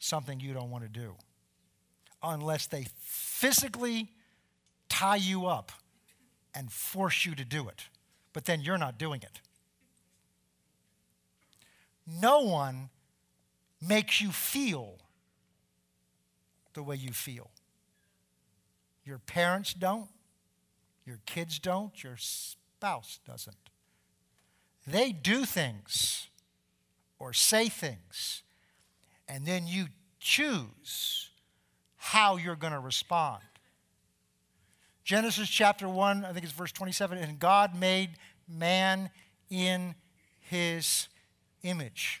[0.00, 1.14] something you don't want to do
[2.24, 4.08] unless they physically
[4.88, 5.70] tie you up
[6.54, 7.84] and force you to do it.
[8.32, 9.40] But then you're not doing it.
[12.06, 12.90] No one
[13.86, 14.96] makes you feel
[16.74, 17.50] the way you feel.
[19.04, 20.08] Your parents don't,
[21.04, 23.56] your kids don't, your spouse doesn't.
[24.86, 26.28] They do things
[27.18, 28.42] or say things,
[29.28, 29.86] and then you
[30.20, 31.30] choose
[32.04, 33.40] how you're going to respond.
[35.04, 38.10] Genesis chapter 1, I think it's verse 27, and God made
[38.46, 39.08] man
[39.48, 39.94] in
[40.38, 41.08] his
[41.62, 42.20] image.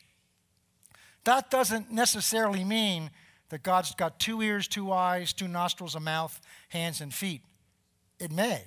[1.24, 3.10] That doesn't necessarily mean
[3.50, 7.42] that God's got two ears, two eyes, two nostrils, a mouth, hands, and feet.
[8.18, 8.62] It may.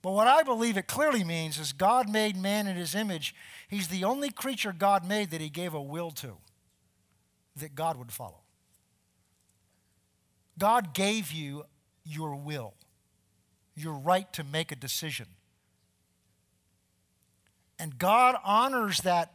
[0.00, 3.34] But what I believe it clearly means is God made man in his image.
[3.68, 6.36] He's the only creature God made that he gave a will to,
[7.56, 8.39] that God would follow.
[10.60, 11.64] God gave you
[12.04, 12.74] your will,
[13.74, 15.26] your right to make a decision.
[17.78, 19.32] And God honors that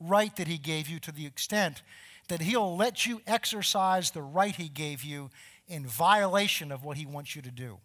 [0.00, 1.82] right that He gave you to the extent
[2.26, 5.30] that He'll let you exercise the right He gave you
[5.68, 7.78] in violation of what He wants you to do.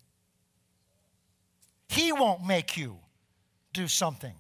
[1.90, 2.98] He won't make you
[3.72, 4.34] do something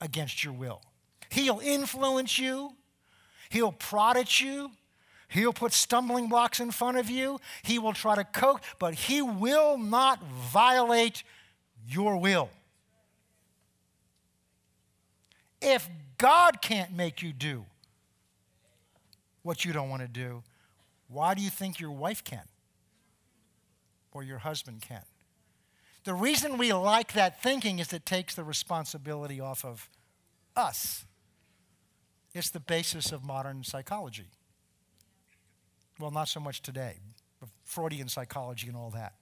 [0.00, 0.82] against your will.
[1.28, 2.74] He'll influence you,
[3.50, 4.72] He'll prod at you,
[5.30, 7.40] He'll put stumbling blocks in front of you.
[7.62, 11.22] He will try to coax, but he will not violate
[11.88, 12.50] your will.
[15.62, 17.64] If God can't make you do
[19.42, 20.42] what you don't want to do,
[21.06, 22.42] why do you think your wife can
[24.10, 25.02] or your husband can?
[26.04, 29.88] The reason we like that thinking is it takes the responsibility off of
[30.56, 31.04] us.
[32.34, 34.28] It's the basis of modern psychology.
[36.00, 36.96] Well, not so much today.
[37.64, 39.12] Freudian psychology and all that.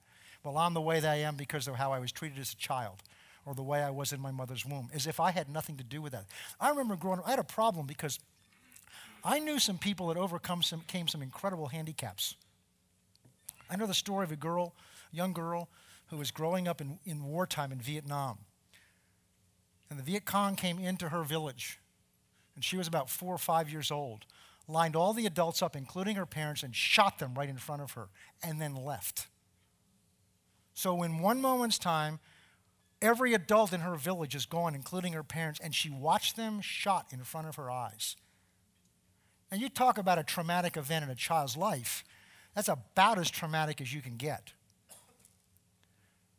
[0.43, 2.55] Well, I'm the way that I am because of how I was treated as a
[2.55, 3.03] child
[3.45, 5.83] or the way I was in my mother's womb, as if I had nothing to
[5.83, 6.25] do with that.
[6.59, 8.19] I remember growing up, I had a problem because
[9.23, 12.35] I knew some people that overcome some, came some incredible handicaps.
[13.69, 14.73] I know the story of a girl,
[15.11, 15.67] a young girl,
[16.07, 18.39] who was growing up in, in wartime in Vietnam.
[19.89, 21.79] And the Viet Cong came into her village,
[22.55, 24.25] and she was about four or five years old
[24.69, 27.91] lined all the adults up, including her parents, and shot them right in front of
[27.93, 28.09] her,
[28.43, 29.27] and then left.
[30.73, 32.19] So, in one moment's time,
[33.01, 37.07] every adult in her village is gone, including her parents, and she watched them shot
[37.11, 38.15] in front of her eyes.
[39.51, 42.03] And you talk about a traumatic event in a child's life,
[42.55, 44.51] that's about as traumatic as you can get.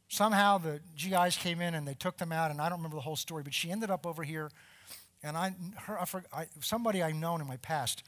[0.08, 3.02] Somehow the GIs came in and they took them out, and I don't remember the
[3.02, 4.50] whole story, but she ended up over here
[5.22, 8.02] and I, her, I, I, somebody I've known in my past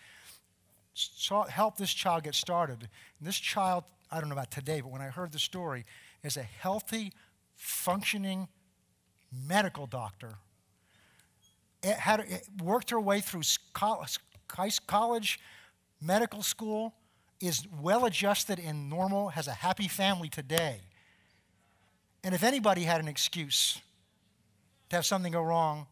[0.95, 2.79] saw, helped this child get started.
[2.81, 5.85] And this child, I don't know about today, but when I heard the story,
[6.23, 7.13] is a healthy,
[7.57, 8.49] functioning
[9.47, 10.35] medical doctor.
[11.83, 13.43] It had it worked her way through
[13.73, 14.19] college,
[14.87, 15.41] college
[16.01, 16.95] medical school,
[17.41, 20.81] is well adjusted and normal, has a happy family today.
[22.23, 23.81] And if anybody had an excuse
[24.91, 25.87] to have something go wrong,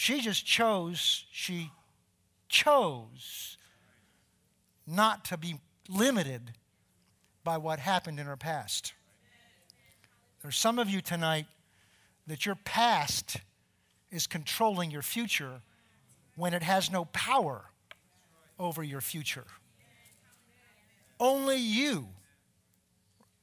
[0.00, 1.72] she just chose, she
[2.48, 3.58] chose
[4.86, 5.56] not to be
[5.88, 6.52] limited
[7.42, 8.92] by what happened in her past.
[10.40, 11.46] There's some of you tonight
[12.28, 13.38] that your past
[14.12, 15.62] is controlling your future
[16.36, 17.64] when it has no power
[18.56, 19.46] over your future.
[21.18, 22.06] Only you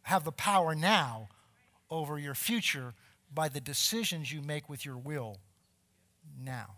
[0.04, 1.28] have the power now
[1.92, 2.94] over your future
[3.34, 5.38] by the decisions you make with your will
[6.44, 6.76] now.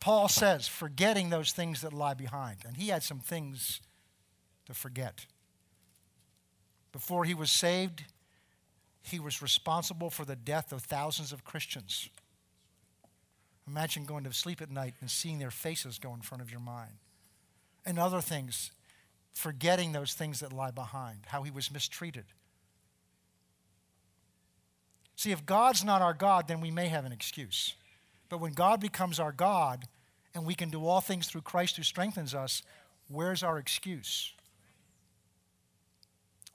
[0.00, 2.58] Paul says, forgetting those things that lie behind.
[2.66, 3.80] And he had some things
[4.66, 5.26] to forget.
[6.92, 8.04] Before he was saved,
[9.02, 12.08] he was responsible for the death of thousands of Christians.
[13.66, 16.60] Imagine going to sleep at night and seeing their faces go in front of your
[16.60, 16.92] mind.
[17.84, 18.70] And other things,
[19.32, 22.24] forgetting those things that lie behind, how he was mistreated,
[25.16, 27.74] See, if God's not our God, then we may have an excuse.
[28.28, 29.86] But when God becomes our God
[30.34, 32.62] and we can do all things through Christ who strengthens us,
[33.08, 34.32] where's our excuse?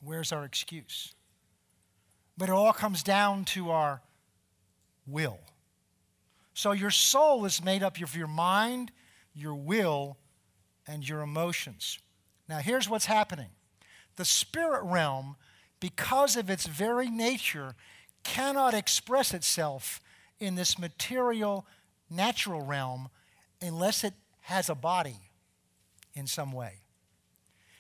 [0.04, 1.14] Where's our excuse?
[2.38, 4.02] But it all comes down to our
[5.08, 5.40] will.
[6.54, 8.92] So your soul is made up of your mind,
[9.34, 10.18] your will,
[10.88, 11.98] and your emotions.
[12.48, 13.50] Now, here's what's happening
[14.18, 15.36] the spirit realm,
[15.80, 17.74] because of its very nature,
[18.24, 20.02] cannot express itself
[20.40, 21.66] in this material,
[22.10, 23.10] natural realm
[23.62, 25.18] unless it has a body
[26.14, 26.80] in some way.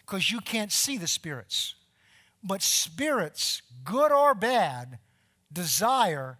[0.06, 1.76] Because you can't see the spirits.
[2.44, 5.00] But spirits, good or bad,
[5.52, 6.38] desire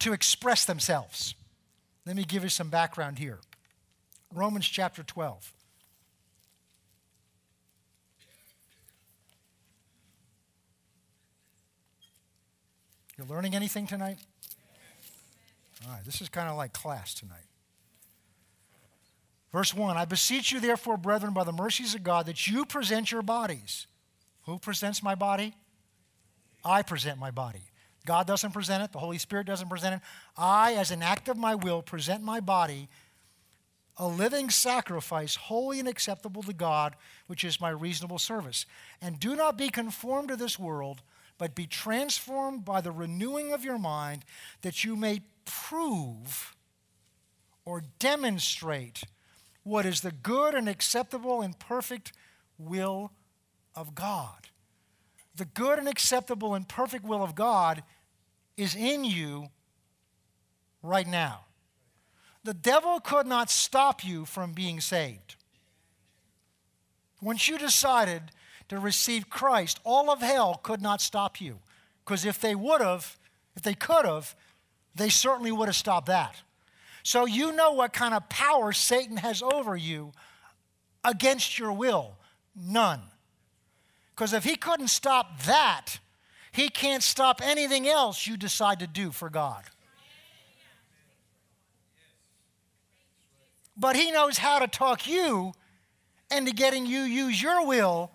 [0.00, 1.34] to express themselves.
[2.04, 3.40] Let me give you some background here.
[4.34, 5.55] Romans chapter 12.
[13.16, 14.18] You're learning anything tonight?
[15.86, 17.32] All right, this is kind of like class tonight.
[19.52, 23.10] Verse 1 I beseech you, therefore, brethren, by the mercies of God, that you present
[23.10, 23.86] your bodies.
[24.44, 25.54] Who presents my body?
[26.64, 27.62] I present my body.
[28.04, 30.00] God doesn't present it, the Holy Spirit doesn't present it.
[30.36, 32.88] I, as an act of my will, present my body
[33.98, 36.94] a living sacrifice, holy and acceptable to God,
[37.28, 38.66] which is my reasonable service.
[39.00, 41.00] And do not be conformed to this world
[41.38, 44.24] but be transformed by the renewing of your mind
[44.62, 46.56] that you may prove
[47.64, 49.02] or demonstrate
[49.62, 52.12] what is the good and acceptable and perfect
[52.58, 53.12] will
[53.74, 54.48] of God.
[55.34, 57.82] The good and acceptable and perfect will of God
[58.56, 59.48] is in you
[60.82, 61.40] right now.
[62.44, 65.34] The devil could not stop you from being saved.
[67.20, 68.30] Once you decided
[68.68, 71.58] to receive Christ, all of hell could not stop you.
[72.04, 73.16] Because if they would have,
[73.54, 74.34] if they could have,
[74.94, 76.34] they certainly would have stopped that.
[77.02, 80.12] So you know what kind of power Satan has over you
[81.04, 82.16] against your will.
[82.56, 83.00] None.
[84.14, 85.98] Because if he couldn't stop that,
[86.52, 89.62] he can't stop anything else you decide to do for God.
[93.76, 95.52] But he knows how to talk you
[96.34, 98.10] into getting you use your will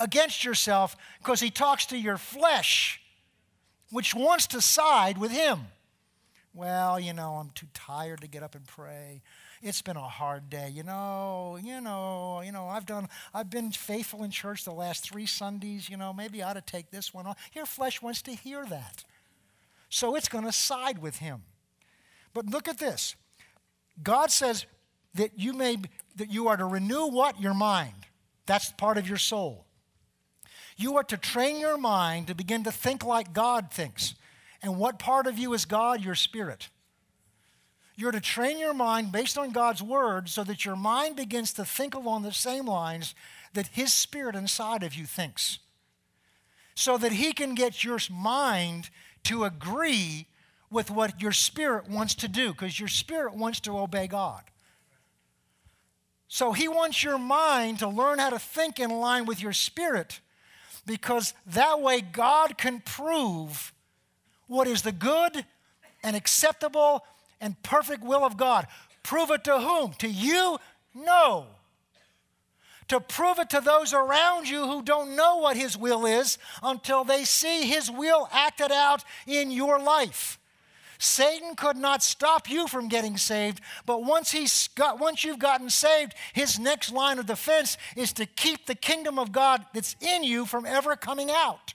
[0.00, 3.00] against yourself because he talks to your flesh,
[3.90, 5.60] which wants to side with him.
[6.52, 9.22] Well, you know, I'm too tired to get up and pray.
[9.62, 10.68] It's been a hard day.
[10.72, 15.08] You know, you know, you know, I've done I've been faithful in church the last
[15.10, 17.38] 3 Sundays, you know, maybe I ought to take this one off.
[17.54, 19.04] Your flesh wants to hear that.
[19.88, 21.42] So it's going to side with him.
[22.34, 23.14] But look at this.
[24.02, 24.66] God says
[25.14, 25.76] that you may
[26.16, 27.94] that you are to renew what your mind.
[28.46, 29.64] That's part of your soul.
[30.76, 34.14] You are to train your mind to begin to think like God thinks.
[34.62, 36.00] And what part of you is God?
[36.04, 36.68] Your spirit.
[37.96, 41.64] You're to train your mind based on God's word so that your mind begins to
[41.64, 43.14] think along the same lines
[43.52, 45.60] that His spirit inside of you thinks.
[46.74, 48.90] So that He can get your mind
[49.24, 50.26] to agree
[50.72, 54.42] with what your spirit wants to do, because your spirit wants to obey God.
[56.26, 60.18] So He wants your mind to learn how to think in line with your spirit
[60.86, 63.72] because that way God can prove
[64.46, 65.44] what is the good
[66.02, 67.04] and acceptable
[67.40, 68.66] and perfect will of God.
[69.02, 69.92] Prove it to whom?
[69.94, 70.58] To you?
[70.94, 71.46] No.
[72.88, 77.04] To prove it to those around you who don't know what His will is until
[77.04, 80.38] they see His will acted out in your life.
[81.04, 85.68] Satan could not stop you from getting saved, but once, he's got, once you've gotten
[85.68, 90.24] saved, his next line of defense is to keep the kingdom of God that's in
[90.24, 91.74] you from ever coming out.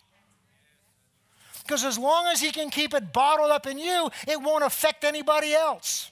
[1.61, 5.03] Because as long as he can keep it bottled up in you, it won't affect
[5.03, 6.11] anybody else.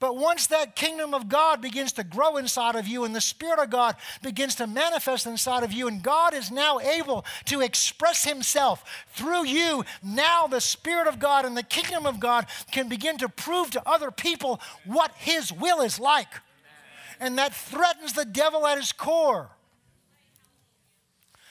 [0.00, 3.58] But once that kingdom of God begins to grow inside of you and the Spirit
[3.58, 8.24] of God begins to manifest inside of you, and God is now able to express
[8.24, 13.18] Himself through you, now the Spirit of God and the kingdom of God can begin
[13.18, 16.28] to prove to other people what His will is like.
[17.20, 19.50] And that threatens the devil at his core.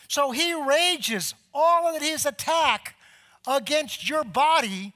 [0.08, 2.95] So he rages all of his attack
[3.47, 4.93] against your body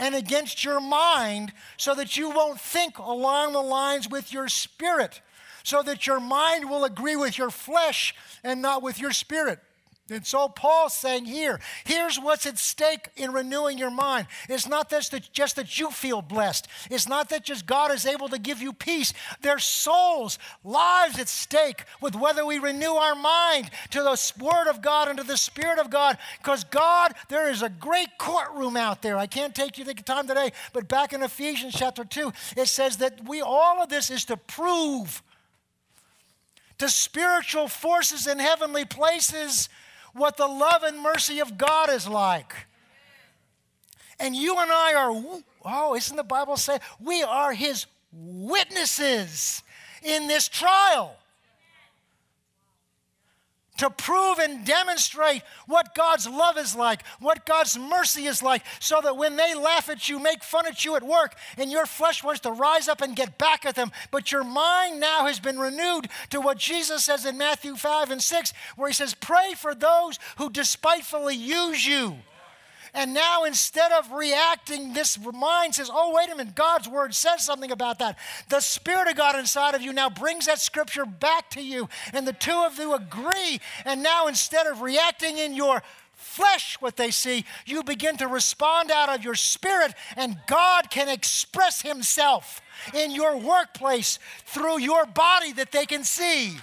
[0.00, 5.20] and against your mind so that you won't think along the lines with your spirit,
[5.62, 9.60] so that your mind will agree with your flesh and not with your spirit.
[10.10, 14.26] And so Paul's saying here, here's what's at stake in renewing your mind.
[14.48, 16.66] It's not that just that you feel blessed.
[16.90, 19.14] It's not that just God is able to give you peace.
[19.40, 24.82] There's souls, lives at stake with whether we renew our mind to the Word of
[24.82, 26.18] God and to the Spirit of God.
[26.38, 29.16] Because God, there is a great courtroom out there.
[29.16, 32.96] I can't take you the time today, but back in Ephesians chapter 2, it says
[32.96, 35.22] that we all of this is to prove
[36.78, 39.68] to spiritual forces in heavenly places
[40.14, 42.52] what the love and mercy of God is like.
[44.18, 49.62] And you and I are, oh, isn't the Bible say we are his witnesses
[50.02, 51.16] in this trial?
[53.80, 59.00] to prove and demonstrate what God's love is like, what God's mercy is like, so
[59.02, 62.22] that when they laugh at you, make fun at you at work, and your flesh
[62.22, 65.58] wants to rise up and get back at them, but your mind now has been
[65.58, 69.74] renewed to what Jesus says in Matthew 5 and 6, where he says, Pray for
[69.74, 72.18] those who despitefully use you.
[72.94, 77.44] And now instead of reacting, this mind says, oh, wait a minute, God's word says
[77.44, 78.18] something about that.
[78.48, 82.26] The Spirit of God inside of you now brings that scripture back to you, and
[82.26, 83.60] the two of you agree.
[83.84, 85.82] And now instead of reacting in your
[86.14, 91.08] flesh what they see, you begin to respond out of your spirit, and God can
[91.08, 92.60] express Himself
[92.94, 96.56] in your workplace through your body that they can see.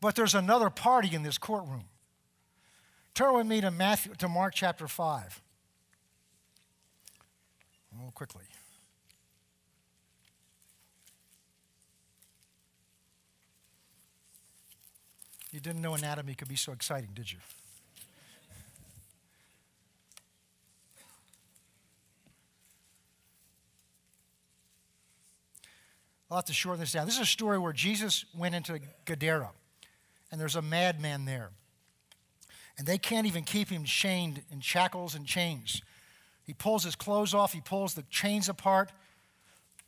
[0.00, 1.84] But there's another party in this courtroom.
[3.14, 5.42] Turn with me to Matthew to Mark chapter 5.
[8.08, 8.42] A quickly.
[15.50, 17.38] You didn't know anatomy could be so exciting, did you?
[26.30, 27.06] I'll have to shorten this down.
[27.06, 29.52] This is a story where Jesus went into Gadara
[30.30, 31.50] and there's a madman there.
[32.78, 35.80] And they can't even keep him chained in shackles and chains.
[36.44, 38.92] He pulls his clothes off, he pulls the chains apart,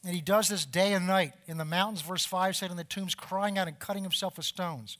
[0.05, 2.85] and he does this day and night in the mountains, verse 5 said, in the
[2.85, 4.97] tombs, crying out and cutting himself with stones.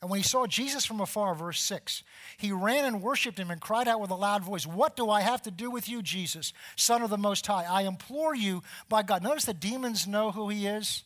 [0.00, 2.02] And when he saw Jesus from afar, verse 6,
[2.36, 5.20] he ran and worshiped him and cried out with a loud voice, What do I
[5.20, 7.64] have to do with you, Jesus, Son of the Most High?
[7.70, 9.22] I implore you by God.
[9.22, 11.04] Notice the demons know who he is,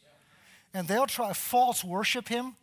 [0.73, 2.57] and they'll try false worship him.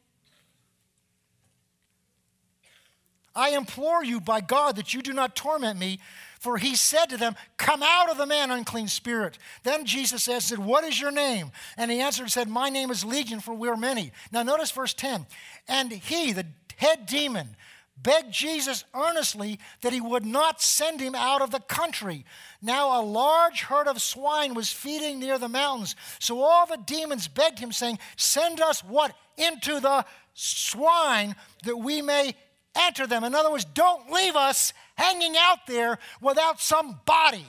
[3.36, 6.00] I implore you by God that you do not torment me.
[6.40, 9.38] For he said to them, Come out of the man, unclean spirit.
[9.64, 11.52] Then Jesus asked, said, What is your name?
[11.78, 14.12] And he answered and said, My name is Legion, for we are many.
[14.32, 15.26] Now notice verse 10.
[15.68, 17.56] And he, the head demon,
[17.96, 22.26] begged Jesus earnestly that he would not send him out of the country.
[22.62, 25.96] Now a large herd of swine was feeding near the mountains.
[26.20, 29.16] So all the demons begged him, saying, Send us what?
[29.38, 30.06] Into the
[30.36, 32.36] swine that we may
[32.76, 33.24] enter them.
[33.24, 37.46] In other words, don't leave us hanging out there without somebody.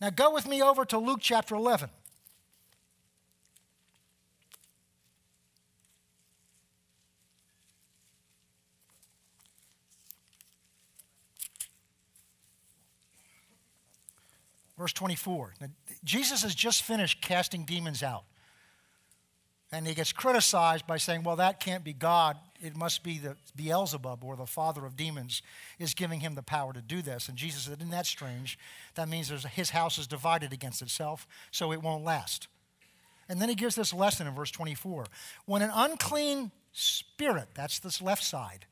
[0.00, 1.90] Now go with me over to Luke chapter 11.
[14.76, 15.54] Verse 24.
[15.60, 15.66] Now,
[16.04, 18.22] Jesus has just finished casting demons out.
[19.70, 22.38] And he gets criticized by saying, well, that can't be God.
[22.60, 25.42] It must be the Beelzebub or the father of demons
[25.78, 27.28] is giving him the power to do this.
[27.28, 28.58] And Jesus said, Isn't that strange?
[28.94, 32.48] That means his house is divided against itself, so it won't last.
[33.28, 35.04] And then he gives this lesson in verse 24.
[35.44, 38.64] When an unclean spirit, that's this left side,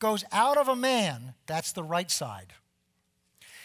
[0.00, 2.52] goes out of a man, that's the right side.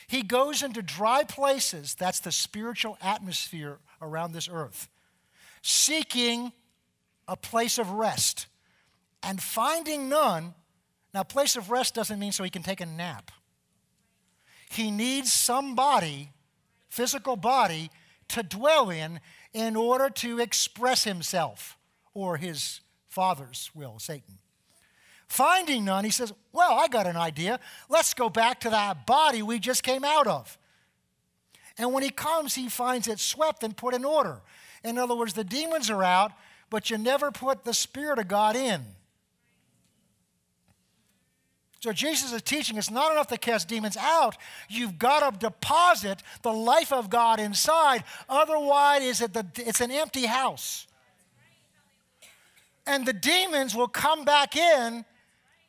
[0.07, 4.87] He goes into dry places, that's the spiritual atmosphere around this earth
[5.61, 6.51] seeking
[7.27, 8.47] a place of rest
[9.23, 10.53] and finding none.
[11.13, 13.31] Now, place of rest doesn't mean so he can take a nap.
[14.69, 16.31] He needs somebody,
[16.89, 17.91] physical body,
[18.29, 19.19] to dwell in
[19.53, 21.77] in order to express himself
[22.13, 24.37] or his father's will, Satan.
[25.27, 27.59] Finding none, he says, Well, I got an idea.
[27.89, 30.57] Let's go back to that body we just came out of.
[31.81, 34.39] And when he comes, he finds it swept and put in order.
[34.83, 36.31] In other words, the demons are out,
[36.69, 38.85] but you never put the Spirit of God in.
[41.79, 44.37] So Jesus is teaching it's not enough to cast demons out.
[44.69, 48.03] You've got to deposit the life of God inside.
[48.29, 49.19] Otherwise,
[49.57, 50.85] it's an empty house.
[52.85, 55.03] And the demons will come back in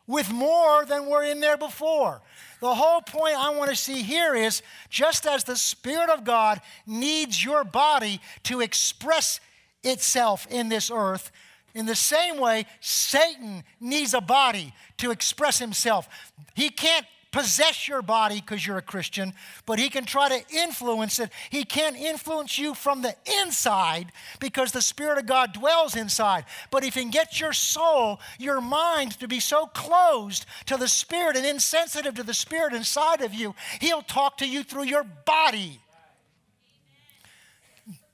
[0.07, 2.21] with more than were in there before.
[2.63, 6.61] The whole point I want to see here is just as the Spirit of God
[6.87, 9.41] needs your body to express
[9.83, 11.33] itself in this earth,
[11.75, 16.09] in the same way, Satan needs a body to express himself.
[16.55, 19.33] He can't possess your body because you're a Christian,
[19.67, 21.31] but he can try to influence it.
[21.51, 26.45] He can't influence you from the inside because the Spirit of God dwells inside.
[26.71, 30.89] But if he can get your soul, your mind to be so closed to the
[30.89, 35.03] Spirit and insensitive to the Spirit inside of you, he'll talk to you through your
[35.25, 35.81] body.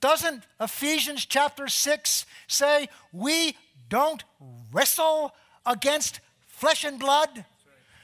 [0.01, 3.57] Doesn't Ephesians chapter 6 say, We
[3.89, 4.23] don't
[4.71, 5.33] wrestle
[5.65, 7.43] against flesh and blood?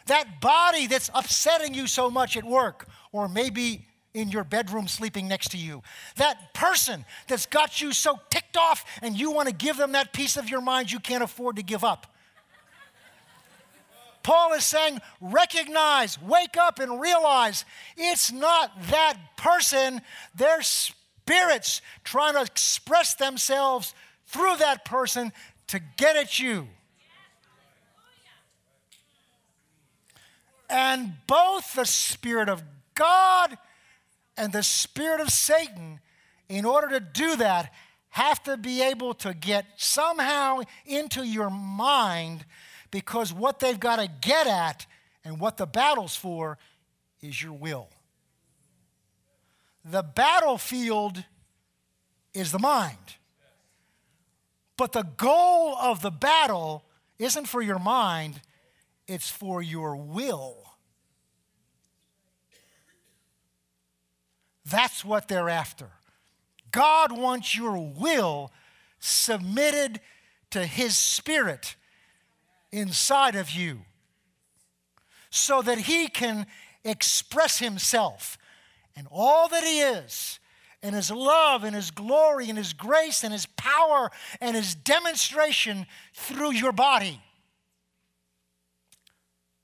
[0.07, 5.27] That body that's upsetting you so much at work, or maybe in your bedroom sleeping
[5.27, 5.81] next to you.
[6.15, 10.13] That person that's got you so ticked off and you want to give them that
[10.13, 12.07] piece of your mind you can't afford to give up.
[14.23, 17.63] Paul is saying, recognize, wake up, and realize
[17.97, 20.01] it's not that person.
[20.33, 23.93] Their spirits trying to express themselves
[24.25, 25.31] through that person
[25.67, 26.67] to get at you.
[30.69, 32.61] And both the Spirit of
[32.95, 33.57] God
[34.37, 35.99] and the Spirit of Satan,
[36.49, 37.71] in order to do that,
[38.09, 42.45] have to be able to get somehow into your mind
[42.89, 44.85] because what they've got to get at
[45.23, 46.57] and what the battle's for
[47.21, 47.89] is your will.
[49.83, 51.23] The battlefield
[52.33, 52.97] is the mind.
[54.77, 56.85] But the goal of the battle
[57.19, 58.41] isn't for your mind,
[59.07, 60.63] it's for your will.
[64.69, 65.89] That's what they're after.
[66.71, 68.51] God wants your will
[68.99, 70.01] submitted
[70.51, 71.75] to His Spirit
[72.71, 73.81] inside of you
[75.29, 76.47] so that He can
[76.83, 78.37] express Himself
[78.95, 80.39] and all that He is
[80.81, 84.09] and His love and His glory and His grace and His power
[84.41, 87.21] and His demonstration through your body.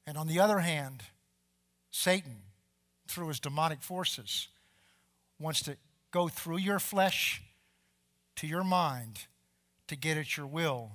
[0.06, 1.04] And on the other hand,
[1.92, 2.38] Satan,
[3.08, 4.48] through his demonic forces,
[5.40, 5.78] wants to
[6.12, 7.42] go through your flesh
[8.38, 9.28] to your mind
[9.88, 10.92] to get at your will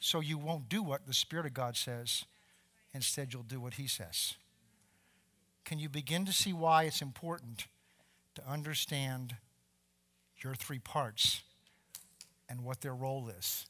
[0.00, 2.24] so you won't do what the Spirit of God says.
[2.94, 4.34] Instead, you'll do what He says.
[5.64, 7.66] Can you begin to see why it's important
[8.34, 9.36] to understand
[10.42, 11.42] your three parts
[12.48, 13.66] and what their role is?